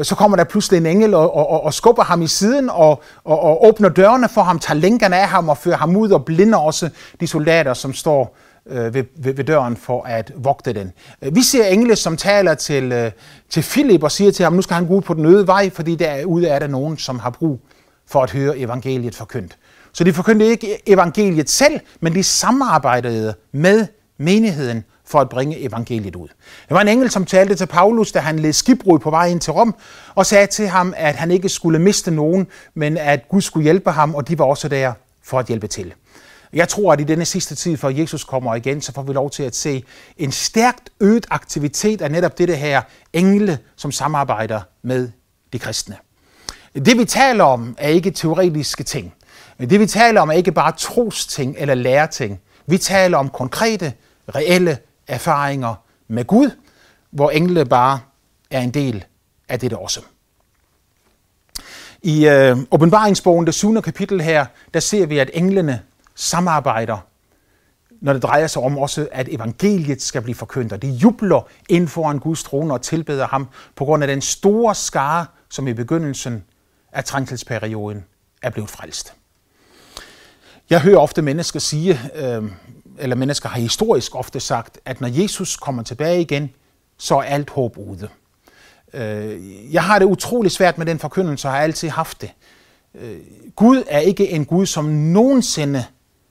Så 0.03 0.15
kommer 0.15 0.37
der 0.37 0.45
pludselig 0.45 0.79
en 0.79 0.87
engel 0.87 1.15
og, 1.15 1.37
og, 1.37 1.65
og 1.65 1.75
skubber 1.75 2.03
ham 2.03 2.23
i 2.23 2.27
siden 2.27 2.71
og, 2.71 3.03
og, 3.25 3.41
og 3.41 3.67
åbner 3.67 3.89
dørene 3.89 4.29
for 4.29 4.43
ham, 4.43 4.59
tager 4.59 4.79
lænkerne 4.79 5.17
af 5.17 5.29
ham 5.29 5.49
og 5.49 5.59
fører 5.59 5.77
ham 5.77 5.97
ud 5.97 6.11
og 6.11 6.25
blinder 6.25 6.59
også 6.59 6.91
de 7.21 7.27
soldater, 7.27 7.75
som 7.75 7.93
står 7.93 8.37
øh, 8.67 8.95
ved, 8.95 9.05
ved, 9.17 9.35
ved 9.35 9.45
døren 9.45 9.77
for 9.77 10.03
at 10.03 10.33
vogte 10.37 10.73
den. 10.73 10.93
Øh, 11.23 11.35
vi 11.35 11.43
ser 11.43 11.67
engle, 11.67 11.97
som 11.97 12.17
taler 12.17 12.55
til, 12.55 12.93
øh, 12.93 13.11
til 13.51 13.63
Philip 13.63 14.03
og 14.03 14.13
siger 14.13 14.33
til 14.33 14.43
ham, 14.43 14.53
nu 14.53 14.63
skal 14.63 14.75
han 14.75 14.87
gå 14.87 14.95
ud 14.95 15.03
på 15.03 15.15
den 15.15 15.27
øde 15.27 15.47
vej, 15.47 15.71
fordi 15.71 15.95
derude 15.95 16.49
er 16.49 16.59
der 16.59 16.67
nogen, 16.67 16.99
som 16.99 17.19
har 17.19 17.31
brug 17.31 17.61
for 18.07 18.23
at 18.23 18.31
høre 18.31 18.59
evangeliet 18.59 19.15
forkyndt. 19.15 19.57
Så 19.93 20.05
de 20.05 20.13
forkyndte 20.13 20.47
ikke 20.47 20.89
evangeliet 20.89 21.51
selv, 21.51 21.81
men 22.01 22.15
de 22.15 22.23
samarbejdede 22.23 23.35
med 23.53 23.87
menigheden 24.19 24.85
for 25.05 25.21
at 25.21 25.29
bringe 25.29 25.61
evangeliet 25.61 26.17
ud. 26.17 26.29
Der 26.69 26.75
var 26.75 26.81
en 26.81 26.89
engel, 26.89 27.11
som 27.11 27.25
talte 27.25 27.55
til 27.55 27.67
Paulus, 27.67 28.13
da 28.13 28.19
han 28.19 28.39
led 28.39 28.53
skibbrud 28.53 28.99
på 28.99 29.11
vej 29.11 29.27
ind 29.27 29.41
til 29.41 29.53
Rom, 29.53 29.75
og 30.15 30.27
sagde 30.27 30.47
til 30.47 30.69
ham, 30.69 30.95
at 30.97 31.15
han 31.15 31.31
ikke 31.31 31.49
skulle 31.49 31.79
miste 31.79 32.11
nogen, 32.11 32.47
men 32.75 32.97
at 32.97 33.29
Gud 33.29 33.41
skulle 33.41 33.65
hjælpe 33.65 33.91
ham, 33.91 34.15
og 34.15 34.29
de 34.29 34.39
var 34.39 34.45
også 34.45 34.69
der 34.69 34.93
for 35.23 35.39
at 35.39 35.47
hjælpe 35.47 35.67
til. 35.67 35.95
Jeg 36.53 36.69
tror, 36.69 36.93
at 36.93 37.01
i 37.01 37.05
denne 37.05 37.25
sidste 37.25 37.55
tid, 37.55 37.77
før 37.77 37.89
Jesus 37.89 38.25
kommer 38.25 38.55
igen, 38.55 38.81
så 38.81 38.93
får 38.93 39.03
vi 39.03 39.13
lov 39.13 39.31
til 39.31 39.43
at 39.43 39.57
se 39.57 39.85
en 40.17 40.33
stærkt 40.33 40.91
øget 41.01 41.27
aktivitet 41.31 42.03
af 42.03 42.11
netop 42.11 42.39
dette 42.39 42.57
her 42.57 42.83
engle, 43.13 43.59
som 43.77 43.93
samarbejder 43.93 44.61
med 44.83 45.09
de 45.53 45.59
kristne. 45.59 45.97
Det 46.75 46.99
vi 46.99 47.05
taler 47.05 47.45
om 47.45 47.77
er 47.79 47.89
ikke 47.89 48.11
teoretiske 48.11 48.85
ting. 48.85 49.15
Men 49.61 49.71
det 49.71 49.81
vi 49.81 49.87
taler 49.87 50.21
om 50.21 50.29
er 50.29 50.33
ikke 50.33 50.53
bare 50.53 50.73
trosting 50.73 51.57
eller 51.59 51.75
læreting. 51.75 52.41
Vi 52.67 52.79
taler 52.79 53.19
om 53.19 53.29
konkrete, 53.29 53.93
reelle 54.35 54.79
erfaringer 55.07 55.75
med 56.09 56.25
Gud, 56.25 56.51
hvor 57.11 57.31
engle 57.31 57.65
bare 57.65 58.01
er 58.51 58.61
en 58.61 58.71
del 58.71 59.05
af 59.49 59.61
det 59.61 59.73
også. 59.73 60.01
I 62.03 62.29
øh, 62.29 62.57
åbenbaringsbogen, 62.71 63.47
det 63.47 63.55
7. 63.55 63.83
kapitel 63.83 64.21
her, 64.21 64.47
der 64.75 64.81
ser 64.81 65.07
vi, 65.07 65.19
at 65.19 65.31
englene 65.35 65.83
samarbejder, 66.15 66.99
når 68.01 68.13
det 68.13 68.23
drejer 68.23 68.47
sig 68.47 68.63
om 68.63 68.79
også, 68.79 69.09
at 69.13 69.29
evangeliet 69.29 70.03
skal 70.03 70.23
blive 70.23 70.35
forkyndt. 70.35 70.73
Og 70.73 70.83
de 70.83 70.89
jubler 70.89 71.49
ind 71.69 71.89
foran 71.89 72.19
Guds 72.19 72.43
trone 72.43 72.75
og 72.75 72.83
tilbeder 72.83 73.27
ham 73.27 73.49
på 73.77 73.85
grund 73.85 74.05
af 74.05 74.09
den 74.09 74.21
store 74.21 74.75
skare, 74.75 75.27
som 75.51 75.69
i 75.69 75.73
begyndelsen 75.73 76.45
af 76.93 77.05
trængselsperioden 77.05 78.05
er 78.43 78.51
blevet 78.51 78.71
frelst. 78.71 79.15
Jeg 80.71 80.81
hører 80.81 80.99
ofte 80.99 81.23
mennesker 81.23 81.61
sige, 81.61 82.01
øh, 82.15 82.43
eller 82.99 83.17
mennesker 83.17 83.49
har 83.49 83.61
historisk 83.61 84.15
ofte 84.15 84.41
sagt, 84.41 84.79
at 84.85 85.01
når 85.01 85.09
Jesus 85.09 85.57
kommer 85.57 85.83
tilbage 85.83 86.21
igen, 86.21 86.51
så 86.99 87.17
er 87.17 87.23
alt 87.23 87.51
håb 87.51 87.79
ude. 87.79 88.09
Øh, 88.95 89.75
jeg 89.75 89.85
har 89.85 89.99
det 89.99 90.07
utrolig 90.07 90.51
svært 90.51 90.79
med 90.79 90.87
den 90.87 90.99
forkyndelse, 90.99 91.49
og 91.49 91.53
har 91.53 91.61
altid 91.61 91.89
haft 91.89 92.21
det. 92.21 92.31
Øh, 92.95 93.17
Gud 93.57 93.83
er 93.89 93.99
ikke 93.99 94.31
en 94.31 94.45
Gud, 94.45 94.67
som 94.67 94.85
nogensinde 94.85 95.85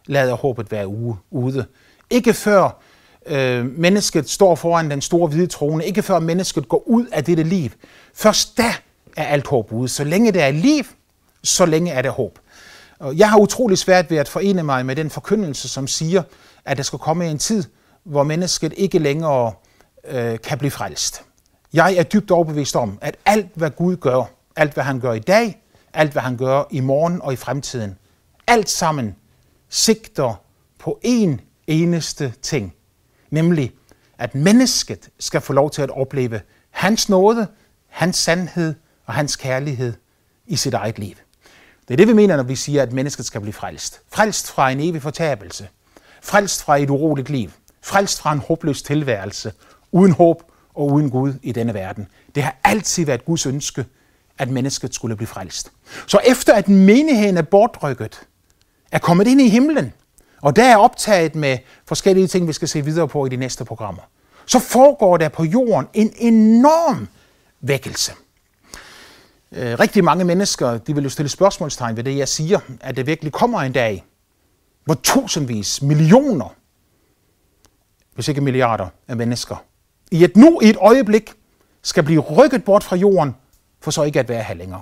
lader 0.06 0.34
håbet 0.34 0.72
være 0.72 0.88
ude. 1.32 1.66
Ikke 2.10 2.34
før 2.34 2.82
øh, 3.26 3.66
mennesket 3.66 4.30
står 4.30 4.56
foran 4.56 4.92
den 4.92 5.02
store 5.02 5.28
hvide 5.28 5.48
trone, 5.48 5.86
ikke 5.86 6.02
før 6.02 6.20
mennesket 6.20 6.70
går 6.70 6.84
ud 6.88 7.06
af 7.06 7.24
dette 7.24 7.44
liv. 7.44 7.70
Først 8.14 8.58
da 8.58 8.74
er 9.18 9.26
alt 9.26 9.48
håb 9.48 9.72
ude. 9.72 9.88
Så 9.90 10.04
længe 10.04 10.32
der 10.32 10.44
er 10.44 10.52
liv, 10.52 10.84
så 11.44 11.66
længe 11.66 11.92
er 11.92 12.02
der 12.02 12.10
håb. 12.10 12.40
Jeg 13.02 13.30
har 13.30 13.38
utrolig 13.38 13.78
svært 13.78 14.12
ved 14.12 14.18
at 14.18 14.28
forene 14.28 14.64
mig 14.64 14.86
med 14.86 14.96
den 14.96 15.10
forkyndelse, 15.10 15.70
som 15.70 15.88
siger, 15.88 16.24
at 16.66 16.78
der 16.78 16.84
skal 16.84 17.00
komme 17.00 17.28
en 17.28 17.38
tid, 17.38 17.64
hvor 18.04 18.24
mennesket 18.24 18.74
ikke 18.78 19.00
længere 19.00 19.54
øh, 20.08 20.40
kan 20.40 20.58
blive 20.58 20.72
frelst. 20.72 21.22
Jeg 21.74 21.96
er 21.96 22.04
dybt 22.04 22.32
overbevist 22.32 22.76
om, 22.76 22.98
at 23.02 23.18
alt 23.26 23.48
hvad 23.56 23.72
Gud 23.72 23.96
gør, 23.96 24.24
alt 24.56 24.74
hvad 24.74 24.84
han 24.84 25.00
gør 25.00 25.14
i 25.14 25.20
dag, 25.20 25.64
alt 25.94 26.12
hvad 26.12 26.22
han 26.22 26.38
gør 26.38 26.64
i 26.72 26.80
morgen 26.80 27.22
og 27.22 27.34
i 27.34 27.36
fremtiden, 27.36 27.98
alt 28.48 28.70
sammen 28.70 29.16
sigter 29.70 30.42
på 30.80 31.00
én 31.06 31.38
eneste 31.68 32.34
ting, 32.42 32.74
nemlig 33.30 33.72
at 34.18 34.36
mennesket 34.36 35.10
skal 35.20 35.42
få 35.42 35.54
lov 35.54 35.72
til 35.72 35.82
at 35.82 35.90
opleve 35.90 36.42
hans 36.70 37.10
nåde, 37.10 37.48
hans 37.88 38.18
sandhed 38.18 38.74
og 39.06 39.14
hans 39.14 39.36
kærlighed 39.36 39.94
i 40.48 40.56
sit 40.56 40.74
eget 40.74 41.00
liv. 41.00 41.16
Det 41.90 41.94
er 41.94 41.98
det, 41.98 42.08
vi 42.08 42.14
mener, 42.14 42.36
når 42.36 42.44
vi 42.44 42.56
siger, 42.56 42.82
at 42.82 42.94
mennesket 42.94 43.26
skal 43.26 43.42
blive 43.42 43.54
frelst. 43.54 44.02
Frelst 44.12 44.52
fra 44.52 44.70
en 44.70 44.80
evig 44.80 45.02
fortabelse. 45.02 45.68
Frelst 46.22 46.64
fra 46.64 46.78
et 46.78 46.90
uroligt 46.90 47.30
liv. 47.30 47.50
Frelst 47.82 48.22
fra 48.22 48.34
en 48.34 48.40
håbløs 48.40 48.82
tilværelse. 48.82 49.54
Uden 49.92 50.12
håb 50.12 50.44
og 50.74 50.88
uden 50.92 51.10
Gud 51.10 51.34
i 51.44 51.52
denne 51.52 51.74
verden. 51.74 52.08
Det 52.36 52.44
har 52.44 52.56
altid 52.64 53.06
været 53.06 53.26
Guds 53.26 53.46
ønske, 53.46 53.86
at 54.38 54.50
mennesket 54.50 54.96
skulle 54.96 55.16
blive 55.16 55.28
frelst. 55.28 55.72
Så 56.08 56.20
efter 56.26 56.54
at 56.54 56.70
menigheden 56.70 57.38
er 57.38 57.42
bortrykket, 57.42 58.22
er 58.92 59.00
kommet 59.00 59.28
ind 59.28 59.42
i 59.42 59.50
himlen, 59.50 59.94
og 60.42 60.56
der 60.56 60.64
er 60.64 60.78
optaget 60.78 61.36
med 61.36 61.58
forskellige 61.86 62.28
ting, 62.28 62.48
vi 62.48 62.54
skal 62.54 62.68
se 62.68 62.86
videre 62.86 63.08
på 63.08 63.26
i 63.26 63.30
de 63.30 63.36
næste 63.36 63.66
programmer, 63.66 64.02
så 64.46 64.60
foregår 64.60 65.18
der 65.18 65.30
på 65.30 65.44
jorden 65.44 65.88
en 65.94 66.14
enorm 66.18 67.08
vækkelse. 67.62 68.12
Øh, 69.52 69.80
rigtig 69.80 70.04
mange 70.04 70.26
mennesker 70.26 70.78
de 70.78 70.96
vil 70.96 71.04
jo 71.04 71.10
stille 71.10 71.30
spørgsmålstegn 71.30 71.98
ved 71.98 72.04
det, 72.04 72.18
jeg 72.18 72.28
siger, 72.28 72.60
at 72.82 72.98
det 72.98 73.08
virkelig 73.08 73.32
kommer 73.32 73.62
en 73.62 73.72
dag, 73.72 74.06
hvor 74.86 74.94
tusindvis, 75.04 75.82
millioner, 75.82 76.56
hvis 78.16 78.28
ikke 78.28 78.42
milliarder 78.42 78.88
af 79.08 79.18
mennesker, 79.18 79.56
i 80.12 80.24
et 80.24 80.38
nu, 80.38 80.60
i 80.62 80.70
et 80.70 80.78
øjeblik, 80.82 81.34
skal 81.84 82.04
blive 82.04 82.22
rykket 82.22 82.64
bort 82.64 82.84
fra 82.84 82.96
jorden, 82.96 83.36
for 83.82 83.92
så 83.92 84.04
ikke 84.04 84.20
at 84.20 84.30
være 84.30 84.44
her 84.44 84.56
længere. 84.56 84.82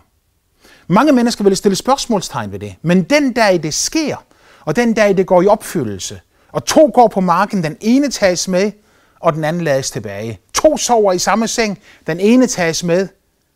Mange 0.88 1.12
mennesker 1.12 1.44
vil 1.44 1.58
stille 1.58 1.76
spørgsmålstegn 1.76 2.52
ved 2.52 2.60
det, 2.60 2.76
men 2.82 3.04
den 3.04 3.34
dag 3.34 3.64
det 3.64 3.74
sker, 3.74 4.18
og 4.66 4.76
den 4.76 4.94
dag 4.94 5.18
det 5.18 5.28
går 5.28 5.42
i 5.42 5.48
opfyldelse, 5.48 6.22
og 6.52 6.66
to 6.66 6.92
går 6.94 7.08
på 7.08 7.20
marken, 7.20 7.64
den 7.64 7.78
ene 7.82 8.10
tages 8.10 8.48
med, 8.48 8.72
og 9.20 9.34
den 9.34 9.44
anden 9.44 9.64
lades 9.64 9.92
tilbage. 9.92 10.40
To 10.54 10.78
sover 10.78 11.14
i 11.14 11.20
samme 11.20 11.48
seng, 11.48 11.80
den 12.08 12.20
ene 12.20 12.48
tages 12.48 12.84
med, 12.84 13.08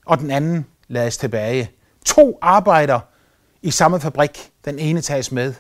og 0.06 0.20
den 0.20 0.32
anden 0.32 0.66
lades 0.92 1.18
tilbage. 1.18 1.72
To 2.06 2.38
arbejder 2.42 3.00
i 3.62 3.72
samme 3.72 4.00
fabrik. 4.00 4.52
Den 4.66 4.80
ene 4.80 5.02
tages 5.02 5.32
med, 5.32 5.54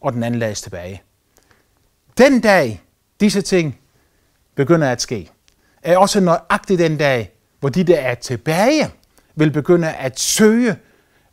og 0.00 0.12
den 0.12 0.22
anden 0.22 0.40
lades 0.40 0.62
tilbage. 0.62 1.02
Den 2.18 2.40
dag, 2.40 2.82
disse 3.20 3.42
ting 3.42 3.78
begynder 4.54 4.90
at 4.90 5.02
ske, 5.02 5.30
er 5.82 5.96
også 5.98 6.20
nøjagtigt 6.20 6.78
den 6.78 6.96
dag, 6.98 7.32
hvor 7.60 7.68
de, 7.68 7.84
der 7.84 7.96
er 7.96 8.14
tilbage, 8.14 8.90
vil 9.34 9.50
begynde 9.50 9.92
at 9.92 10.20
søge 10.20 10.76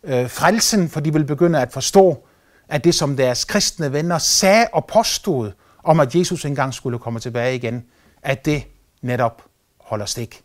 øh, 0.04 0.30
frelsen, 0.30 0.90
for 0.90 1.00
de 1.00 1.14
vil 1.14 1.26
begynde 1.26 1.62
at 1.62 1.72
forstå, 1.72 2.28
at 2.68 2.84
det, 2.84 2.96
som 2.96 3.18
deres 3.18 3.46
kristne 3.46 3.94
venner 3.94 4.18
sagde 4.18 4.68
og 4.74 4.86
påstod 4.86 5.52
om, 5.84 6.00
at 6.00 6.16
Jesus 6.16 6.46
engang 6.46 6.74
skulle 6.74 7.00
komme 7.00 7.20
tilbage 7.20 7.56
igen, 7.56 7.86
at 8.22 8.46
det 8.46 8.64
netop 9.02 9.46
holder 9.80 10.06
stik. 10.06 10.44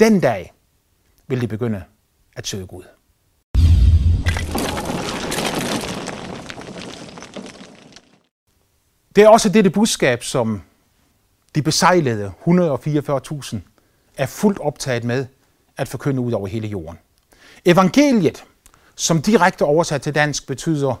Den 0.00 0.20
dag 0.20 0.52
vil 1.28 1.40
de 1.40 1.48
begynde 1.48 1.84
at 2.36 2.46
søge 2.46 2.66
Gud. 2.66 2.82
Det 9.16 9.24
er 9.24 9.28
også 9.28 9.48
dette 9.48 9.70
budskab, 9.70 10.22
som 10.22 10.62
de 11.54 11.62
besejlede 11.62 12.32
144.000 12.46 13.56
er 14.16 14.26
fuldt 14.26 14.58
optaget 14.58 15.04
med 15.04 15.26
at 15.76 15.88
forkynde 15.88 16.20
ud 16.20 16.32
over 16.32 16.46
hele 16.46 16.68
jorden. 16.68 16.98
Evangeliet, 17.64 18.44
som 18.94 19.22
direkte 19.22 19.62
oversat 19.62 20.02
til 20.02 20.14
dansk 20.14 20.46
betyder 20.46 20.94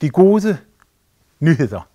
de 0.00 0.10
gode 0.10 0.58
nyheder. 1.40 1.88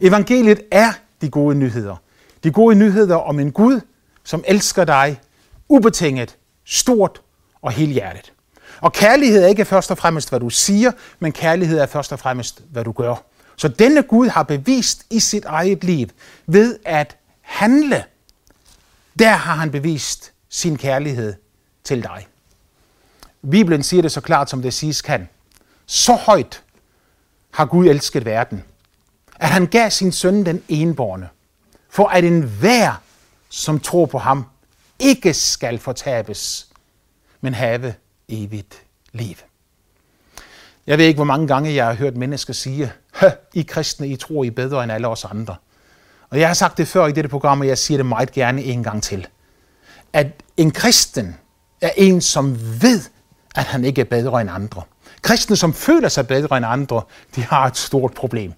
Evangeliet 0.00 0.60
er 0.70 0.92
de 1.20 1.30
gode 1.30 1.54
nyheder. 1.54 1.96
De 2.44 2.52
gode 2.52 2.74
nyheder 2.74 3.16
om 3.16 3.38
en 3.40 3.52
Gud, 3.52 3.80
som 4.24 4.44
elsker 4.46 4.84
dig 4.84 5.20
ubetinget, 5.68 6.36
stort 6.64 7.22
og 7.62 7.72
helhjertet. 7.72 8.32
Og 8.80 8.92
kærlighed 8.92 9.42
er 9.42 9.46
ikke 9.46 9.64
først 9.64 9.90
og 9.90 9.98
fremmest, 9.98 10.28
hvad 10.28 10.40
du 10.40 10.50
siger, 10.50 10.92
men 11.18 11.32
kærlighed 11.32 11.78
er 11.78 11.86
først 11.86 12.12
og 12.12 12.18
fremmest, 12.18 12.62
hvad 12.70 12.84
du 12.84 12.92
gør. 12.92 13.14
Så 13.56 13.68
denne 13.68 14.02
Gud 14.02 14.28
har 14.28 14.42
bevist 14.42 15.06
i 15.10 15.20
sit 15.20 15.44
eget 15.44 15.84
liv 15.84 16.06
ved 16.46 16.78
at 16.84 17.16
handle. 17.40 18.04
Der 19.18 19.30
har 19.30 19.54
han 19.54 19.70
bevist 19.70 20.32
sin 20.48 20.76
kærlighed 20.76 21.34
til 21.84 22.02
dig. 22.02 22.26
Bibelen 23.50 23.82
siger 23.82 24.02
det 24.02 24.12
så 24.12 24.20
klart, 24.20 24.50
som 24.50 24.62
det 24.62 24.74
siges 24.74 25.02
kan. 25.02 25.28
Så 25.86 26.14
højt 26.14 26.62
har 27.50 27.64
Gud 27.64 27.86
elsket 27.86 28.24
verden, 28.24 28.64
at 29.36 29.48
han 29.48 29.66
gav 29.66 29.90
sin 29.90 30.12
søn 30.12 30.46
den 30.46 30.62
enborne, 30.68 31.28
for 31.90 32.06
at 32.06 32.24
enhver, 32.24 33.02
som 33.48 33.80
tror 33.80 34.06
på 34.06 34.18
ham, 34.18 34.44
ikke 34.98 35.34
skal 35.34 35.78
fortabes, 35.78 36.67
men 37.40 37.54
have 37.54 37.94
evigt 38.28 38.82
liv. 39.12 39.36
Jeg 40.86 40.98
ved 40.98 41.04
ikke, 41.04 41.18
hvor 41.18 41.24
mange 41.24 41.46
gange 41.46 41.74
jeg 41.74 41.86
har 41.86 41.94
hørt 41.94 42.16
mennesker 42.16 42.52
sige, 42.52 42.92
I 43.54 43.62
kristne, 43.62 44.08
I 44.08 44.16
tror 44.16 44.44
I 44.44 44.50
bedre 44.50 44.82
end 44.82 44.92
alle 44.92 45.08
os 45.08 45.24
andre. 45.24 45.56
Og 46.30 46.40
jeg 46.40 46.48
har 46.48 46.54
sagt 46.54 46.78
det 46.78 46.88
før 46.88 47.06
i 47.06 47.12
dette 47.12 47.28
program, 47.28 47.60
og 47.60 47.66
jeg 47.66 47.78
siger 47.78 47.98
det 47.98 48.06
meget 48.06 48.32
gerne 48.32 48.62
en 48.62 48.82
gang 48.82 49.02
til. 49.02 49.26
At 50.12 50.26
en 50.56 50.70
kristen 50.70 51.36
er 51.80 51.90
en, 51.96 52.20
som 52.20 52.58
ved, 52.82 53.00
at 53.54 53.64
han 53.64 53.84
ikke 53.84 54.00
er 54.00 54.04
bedre 54.04 54.40
end 54.40 54.50
andre. 54.50 54.82
Kristne, 55.22 55.56
som 55.56 55.74
føler 55.74 56.08
sig 56.08 56.26
bedre 56.26 56.56
end 56.56 56.66
andre, 56.66 57.02
de 57.36 57.44
har 57.44 57.66
et 57.66 57.76
stort 57.76 58.14
problem. 58.14 58.52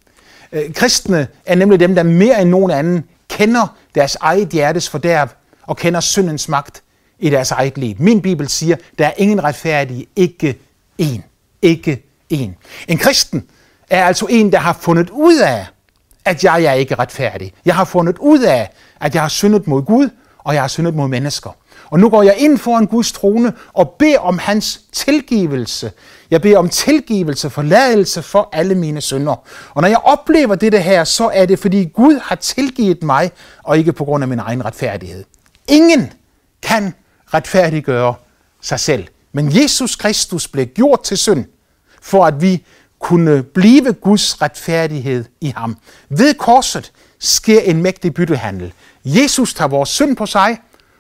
Øh, 0.53 0.75
kristne 0.75 1.29
er 1.47 1.55
nemlig 1.55 1.81
dem, 1.81 1.95
der 1.95 2.03
mere 2.03 2.43
end 2.43 2.51
nogen 2.51 2.71
anden 2.71 3.05
kender 3.29 3.77
deres 3.95 4.17
eget 4.21 4.49
hjertes 4.49 4.89
fordærv 4.89 5.29
og 5.63 5.77
kender 5.77 6.01
syndens 6.01 6.49
magt 6.49 6.83
i 7.21 7.31
deres 7.31 7.51
eget 7.51 7.79
liv. 7.79 7.95
Min 7.99 8.23
bibel 8.23 8.49
siger, 8.49 8.77
der 8.99 9.07
er 9.07 9.13
ingen 9.17 9.45
retfærdige, 9.45 10.07
ikke 10.17 10.59
en. 10.99 11.25
Ikke 11.63 12.03
en. 12.31 12.57
En 12.89 12.99
kristen 12.99 13.45
er 13.91 14.05
altså 14.05 14.27
en, 14.31 14.53
der 14.53 14.59
har 14.59 14.79
fundet 14.81 15.11
ud 15.11 15.39
af, 15.39 15.67
at 16.25 16.45
jeg 16.45 16.65
er 16.65 16.73
ikke 16.73 16.95
retfærdig. 16.95 17.53
Jeg 17.65 17.75
har 17.75 17.85
fundet 17.85 18.19
ud 18.19 18.39
af, 18.39 18.71
at 19.01 19.15
jeg 19.15 19.23
har 19.23 19.29
syndet 19.29 19.67
mod 19.67 19.83
Gud, 19.83 20.09
og 20.39 20.55
jeg 20.55 20.63
har 20.63 20.69
syndet 20.69 20.95
mod 20.95 21.09
mennesker. 21.09 21.51
Og 21.91 22.01
nu 22.01 22.11
går 22.11 22.23
jeg 22.23 22.35
ind 22.39 22.59
foran 22.59 22.87
Guds 22.87 23.13
trone 23.13 23.53
og 23.73 23.91
beder 23.99 24.19
om 24.19 24.39
hans 24.39 24.81
tilgivelse. 24.93 25.93
Jeg 26.31 26.43
beder 26.43 26.59
om 26.59 26.69
tilgivelse, 26.69 27.51
forladelse 27.51 28.23
for 28.23 28.49
alle 28.53 28.75
mine 28.75 29.01
synder. 29.01 29.35
Og 29.75 29.83
når 29.83 29.89
jeg 29.89 29.99
oplever 29.99 30.55
dette 30.55 30.79
her, 30.79 31.05
så 31.05 31.31
er 31.35 31.47
det, 31.47 31.59
fordi 31.59 31.85
Gud 31.85 32.21
har 32.23 32.37
tilgivet 32.37 33.03
mig, 33.03 33.31
og 33.63 33.79
ikke 33.79 33.93
på 33.93 34.05
grund 34.05 34.25
af 34.25 34.29
min 34.29 34.39
egen 34.39 34.65
retfærdighed. 34.65 35.25
Ingen 35.69 36.13
kan 36.63 36.95
retfærdiggøre 37.35 38.15
sig 38.61 38.81
selv. 38.81 39.07
Men 39.33 39.57
Jesus 39.57 39.97
Kristus 39.97 40.49
blev 40.49 40.67
gjort 40.67 41.03
til 41.03 41.19
synd, 41.19 41.45
for 42.03 42.27
at 42.27 42.43
vi 42.43 42.65
kunne 42.99 43.43
blive 43.43 43.93
Guds 43.93 44.43
retfærdighed 44.43 45.25
i 45.41 45.53
ham. 45.57 45.77
Ved 46.09 46.35
korset 46.35 46.93
sker 47.19 47.61
en 47.61 47.83
mægtig 47.83 48.15
byttehandel. 48.15 48.73
Jesus 49.05 49.55
tager 49.55 49.69
vores 49.69 49.89
synd 49.89 50.17
på 50.17 50.27
sig, 50.27 50.59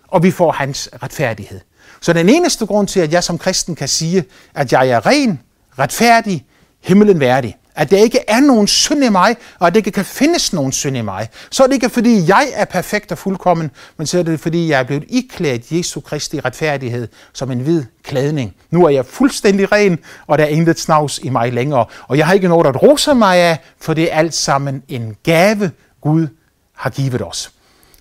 og 0.09 0.23
vi 0.23 0.31
får 0.31 0.53
hans 0.53 0.89
retfærdighed. 1.03 1.61
Så 2.01 2.13
den 2.13 2.29
eneste 2.29 2.67
grund 2.67 2.89
til, 2.89 3.01
at 3.01 3.13
jeg 3.13 3.25
som 3.25 3.39
kristen 3.39 3.75
kan 3.75 3.89
sige, 3.89 4.25
at 4.55 4.73
jeg 4.73 4.89
er 4.89 5.07
ren, 5.07 5.41
retfærdig, 5.79 6.47
himmelen 6.81 7.21
værdig, 7.21 7.57
at 7.81 7.91
der 7.91 7.99
ikke 7.99 8.19
er 8.29 8.41
nogen 8.41 8.67
synd 8.67 9.05
i 9.05 9.09
mig, 9.09 9.37
og 9.59 9.67
at 9.67 9.75
det 9.75 9.79
ikke 9.79 9.91
kan 9.91 10.05
findes 10.05 10.53
nogen 10.53 10.73
synd 10.73 10.97
i 10.97 11.01
mig, 11.01 11.29
så 11.51 11.63
er 11.63 11.67
det 11.67 11.75
ikke 11.75 11.89
fordi, 11.89 12.29
jeg 12.29 12.49
er 12.55 12.65
perfekt 12.65 13.13
og 13.13 13.19
fuldkommen, 13.19 13.71
men 13.97 14.07
så 14.07 14.19
er 14.19 14.23
det 14.23 14.41
fordi, 14.41 14.69
jeg 14.69 14.81
er 14.81 14.83
blevet 14.83 15.05
iklædt 15.09 15.73
Jesu 15.73 16.01
Kristi 16.01 16.41
retfærdighed 16.41 17.09
som 17.33 17.51
en 17.51 17.61
hvid 17.61 17.85
klædning. 18.03 18.55
Nu 18.71 18.85
er 18.85 18.89
jeg 18.89 19.07
fuldstændig 19.07 19.73
ren, 19.73 19.99
og 20.27 20.39
der 20.39 20.45
er 20.45 20.49
intet 20.49 20.81
snavs 20.81 21.19
i 21.19 21.29
mig 21.29 21.53
længere. 21.53 21.85
Og 22.09 22.19
jeg 22.19 22.27
har 22.27 22.35
ikke 22.35 22.49
noget 22.49 22.67
at 22.67 22.83
rose 22.83 23.15
mig 23.15 23.37
af, 23.37 23.59
for 23.81 23.95
det 23.95 24.13
er 24.13 24.17
alt 24.17 24.35
sammen 24.35 24.83
en 24.89 25.17
gave, 25.23 25.71
Gud 26.01 26.27
har 26.73 26.91
givet 26.91 27.23
os. 27.23 27.53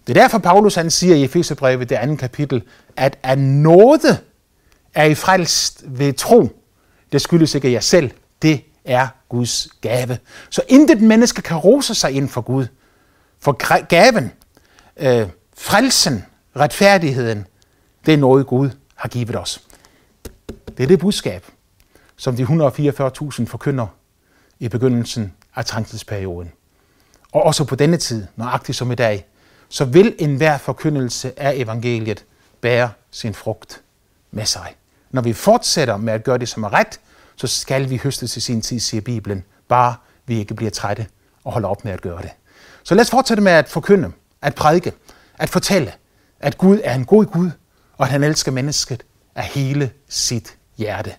Det 0.08 0.18
er 0.18 0.22
derfor, 0.22 0.38
Paulus 0.38 0.76
han 0.76 0.92
siger 0.92 1.16
i 1.16 1.24
Efeserbrevet, 1.24 1.90
det 1.90 1.96
andet 1.96 2.20
kapitel, 2.20 2.64
at 2.98 3.18
af 3.24 3.38
nåde 3.38 4.18
er 4.96 5.04
I 5.04 5.16
frelst 5.16 5.84
ved 5.88 6.14
tro. 6.14 6.50
Det 7.12 7.22
skyldes 7.22 7.56
ikke 7.56 7.72
jer 7.72 7.80
selv. 7.80 8.12
Det 8.42 8.62
er 8.86 9.08
Guds 9.30 9.68
gave. 9.82 10.18
Så 10.50 10.62
intet 10.68 11.02
menneske 11.02 11.42
kan 11.42 11.58
rose 11.58 11.96
sig 11.96 12.12
ind 12.12 12.30
for 12.30 12.42
Gud. 12.42 12.68
For 13.40 13.52
gaven, 13.88 14.32
øh, 14.98 15.28
frelsen, 15.58 16.26
retfærdigheden, 16.56 17.48
det 18.06 18.14
er 18.14 18.18
noget 18.18 18.48
Gud 18.48 18.70
har 18.96 19.10
givet 19.10 19.36
os. 19.36 19.62
Det 20.78 20.84
er 20.84 20.88
det 20.88 21.00
budskab, 21.00 21.46
som 22.18 22.36
de 22.36 22.44
144.000 22.44 23.46
forkynder 23.46 23.88
i 24.60 24.68
begyndelsen 24.68 25.34
af 25.56 25.66
trængselsperioden. 25.66 26.52
Og 27.32 27.44
også 27.44 27.64
på 27.64 27.76
denne 27.76 27.98
tid, 27.98 28.28
nøjagtigt 28.36 28.78
som 28.78 28.92
i 28.92 28.96
dag, 28.96 29.26
så 29.70 29.86
vil 29.86 30.16
enhver 30.20 30.58
forkyndelse 30.58 31.40
af 31.40 31.54
evangeliet 31.56 32.26
bære 32.62 32.90
sin 33.12 33.34
frugt 33.34 33.82
med 34.32 34.46
sig. 34.46 34.76
Når 35.12 35.22
vi 35.22 35.34
fortsætter 35.34 35.98
med 35.98 36.14
at 36.14 36.24
gøre 36.24 36.38
det, 36.38 36.50
som 36.50 36.64
er 36.64 36.74
ret, 36.74 37.00
så 37.40 37.48
skal 37.48 37.90
vi 37.90 37.98
høste 38.04 38.28
til 38.28 38.42
sin 38.42 38.62
tid, 38.62 38.80
siger 38.80 39.02
Bibelen, 39.02 39.44
bare 39.68 39.96
vi 40.26 40.40
ikke 40.40 40.54
bliver 40.54 40.72
trætte 40.72 41.08
og 41.44 41.52
holder 41.52 41.70
op 41.70 41.86
med 41.86 41.94
at 41.94 42.02
gøre 42.02 42.22
det. 42.22 42.30
Så 42.84 42.96
lad 42.96 43.02
os 43.02 43.10
fortsætte 43.10 43.44
med 43.44 43.52
at 43.52 43.70
forkynde, 43.70 44.12
at 44.42 44.56
prædike, 44.56 44.94
at 45.38 45.50
fortælle, 45.50 45.94
at 46.40 46.58
Gud 46.58 46.80
er 46.84 46.96
en 46.96 47.06
god 47.06 47.26
Gud, 47.26 47.52
og 47.98 48.06
at 48.06 48.12
han 48.12 48.24
elsker 48.24 48.52
mennesket 48.52 49.04
af 49.36 49.44
hele 49.44 49.92
sit 50.10 50.58
hjerte. 50.78 51.14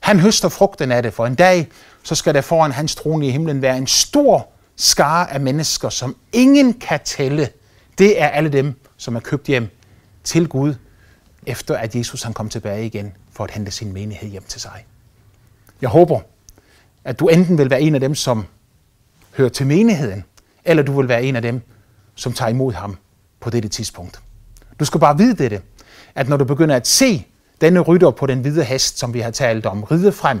Han 0.00 0.20
høster 0.20 0.48
frugten 0.48 0.92
af 0.92 1.02
det, 1.02 1.14
for 1.14 1.26
en 1.26 1.34
dag, 1.34 1.68
så 2.02 2.14
skal 2.14 2.34
der 2.34 2.40
foran 2.40 2.72
hans 2.72 2.94
trone 2.94 3.26
i 3.26 3.30
himlen 3.30 3.62
være 3.62 3.78
en 3.78 3.86
stor 3.86 4.48
skare 4.76 5.32
af 5.32 5.40
mennesker, 5.40 5.88
som 5.88 6.16
ingen 6.32 6.74
kan 6.74 7.00
tælle. 7.04 7.48
Det 7.98 8.22
er 8.22 8.28
alle 8.28 8.48
dem, 8.48 8.80
som 8.96 9.16
er 9.16 9.20
købt 9.20 9.46
hjem 9.46 9.68
til 10.24 10.48
Gud, 10.48 10.74
efter 11.46 11.76
at 11.76 11.94
Jesus 11.94 12.22
han 12.22 12.32
kom 12.32 12.48
tilbage 12.48 12.86
igen 12.86 13.16
for 13.32 13.44
at 13.44 13.50
hente 13.50 13.70
sin 13.70 13.92
menighed 13.92 14.28
hjem 14.28 14.44
til 14.48 14.60
sig. 14.60 14.84
Jeg 15.80 15.88
håber, 15.90 16.20
at 17.04 17.20
du 17.20 17.28
enten 17.28 17.58
vil 17.58 17.70
være 17.70 17.80
en 17.80 17.94
af 17.94 18.00
dem, 18.00 18.14
som 18.14 18.46
hører 19.36 19.48
til 19.48 19.66
menigheden, 19.66 20.24
eller 20.64 20.82
du 20.82 20.96
vil 20.96 21.08
være 21.08 21.22
en 21.22 21.36
af 21.36 21.42
dem, 21.42 21.60
som 22.14 22.32
tager 22.32 22.48
imod 22.48 22.72
ham 22.72 22.96
på 23.40 23.50
dette 23.50 23.68
tidspunkt. 23.68 24.20
Du 24.80 24.84
skal 24.84 25.00
bare 25.00 25.18
vide 25.18 25.34
dette, 25.34 25.60
at 26.14 26.28
når 26.28 26.36
du 26.36 26.44
begynder 26.44 26.76
at 26.76 26.86
se 26.86 27.26
denne 27.60 27.80
rytter 27.80 28.10
på 28.10 28.26
den 28.26 28.40
hvide 28.40 28.64
hest, 28.64 28.98
som 28.98 29.14
vi 29.14 29.20
har 29.20 29.30
talt 29.30 29.66
om, 29.66 29.82
ride 29.84 30.12
frem, 30.12 30.40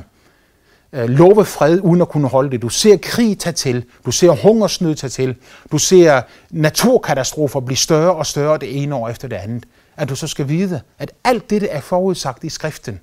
øh, 0.92 1.08
love 1.08 1.44
fred 1.44 1.80
uden 1.80 2.00
at 2.00 2.08
kunne 2.08 2.28
holde 2.28 2.50
det. 2.50 2.62
Du 2.62 2.68
ser 2.68 2.96
krig 2.96 3.38
tage 3.38 3.54
til, 3.54 3.84
du 4.06 4.10
ser 4.10 4.30
hungersnød 4.30 4.94
tage 4.94 5.10
til, 5.10 5.36
du 5.72 5.78
ser 5.78 6.22
naturkatastrofer 6.50 7.60
blive 7.60 7.76
større 7.76 8.14
og 8.14 8.26
større 8.26 8.58
det 8.58 8.82
ene 8.82 8.94
år 8.94 9.08
efter 9.08 9.28
det 9.28 9.36
andet. 9.36 9.64
At 9.96 10.08
du 10.08 10.16
så 10.16 10.26
skal 10.26 10.48
vide, 10.48 10.80
at 10.98 11.12
alt 11.24 11.50
dette 11.50 11.68
er 11.68 11.80
forudsagt 11.80 12.44
i 12.44 12.48
skriften, 12.48 13.00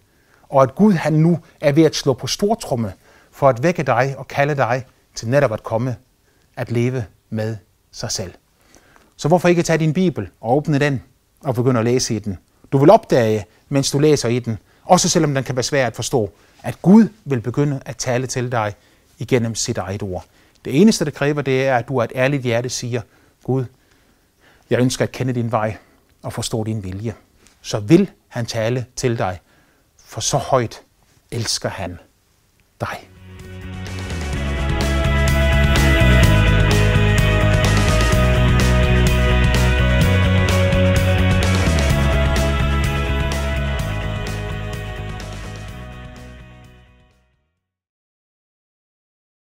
og 0.52 0.64
at 0.64 0.76
Gud 0.76 0.94
han 0.94 1.14
nu 1.14 1.40
er 1.62 1.72
ved 1.72 1.84
at 1.84 1.96
slå 1.96 2.14
på 2.14 2.28
stortrumme 2.28 2.94
for 3.32 3.50
at 3.50 3.64
vække 3.64 3.84
dig 3.84 4.16
og 4.18 4.28
kalde 4.28 4.56
dig 4.56 4.86
til 5.16 5.30
netop 5.30 5.54
at 5.54 5.64
komme 5.64 5.96
at 6.56 6.72
leve 6.72 7.06
med 7.30 7.58
sig 7.92 8.12
selv. 8.12 8.34
Så 9.16 9.28
hvorfor 9.28 9.48
ikke 9.48 9.64
tage 9.64 9.78
din 9.78 9.94
bibel 9.94 10.30
og 10.42 10.58
åbne 10.58 10.80
den 10.80 11.04
og 11.44 11.56
begynde 11.56 11.80
at 11.80 11.86
læse 11.86 12.16
i 12.16 12.20
den? 12.20 12.38
Du 12.72 12.78
vil 12.78 12.90
opdage, 12.90 13.46
mens 13.70 13.92
du 13.92 14.00
læser 14.00 14.30
i 14.30 14.40
den, 14.40 14.58
også 14.84 15.10
selvom 15.10 15.34
den 15.34 15.44
kan 15.44 15.56
være 15.56 15.64
svær 15.64 15.88
at 15.88 15.96
forstå, 15.96 16.32
at 16.64 16.82
Gud 16.82 17.08
vil 17.26 17.42
begynde 17.42 17.82
at 17.86 17.98
tale 17.98 18.28
til 18.28 18.52
dig 18.52 18.74
igennem 19.20 19.56
sit 19.56 19.78
eget 19.78 20.04
ord. 20.04 20.26
Det 20.66 20.82
eneste, 20.82 21.06
der 21.06 21.12
kræver, 21.12 21.42
det 21.42 21.66
er, 21.66 21.78
at 21.78 21.88
du 21.88 22.02
af 22.02 22.06
et 22.06 22.12
ærligt 22.16 22.44
hjerte 22.44 22.70
siger, 22.70 23.02
Gud, 23.44 23.66
jeg 24.70 24.80
ønsker 24.80 25.06
at 25.06 25.12
kende 25.12 25.34
din 25.34 25.52
vej 25.52 25.78
og 26.22 26.34
forstå 26.34 26.64
din 26.64 26.84
vilje. 26.84 27.14
Så 27.62 27.80
vil 27.80 28.12
han 28.28 28.46
tale 28.46 28.86
til 28.96 29.18
dig 29.18 29.40
for 30.12 30.22
så 30.22 30.38
højt 30.38 30.84
elsker 31.32 31.70
han 31.70 32.00
dig. 32.82 33.11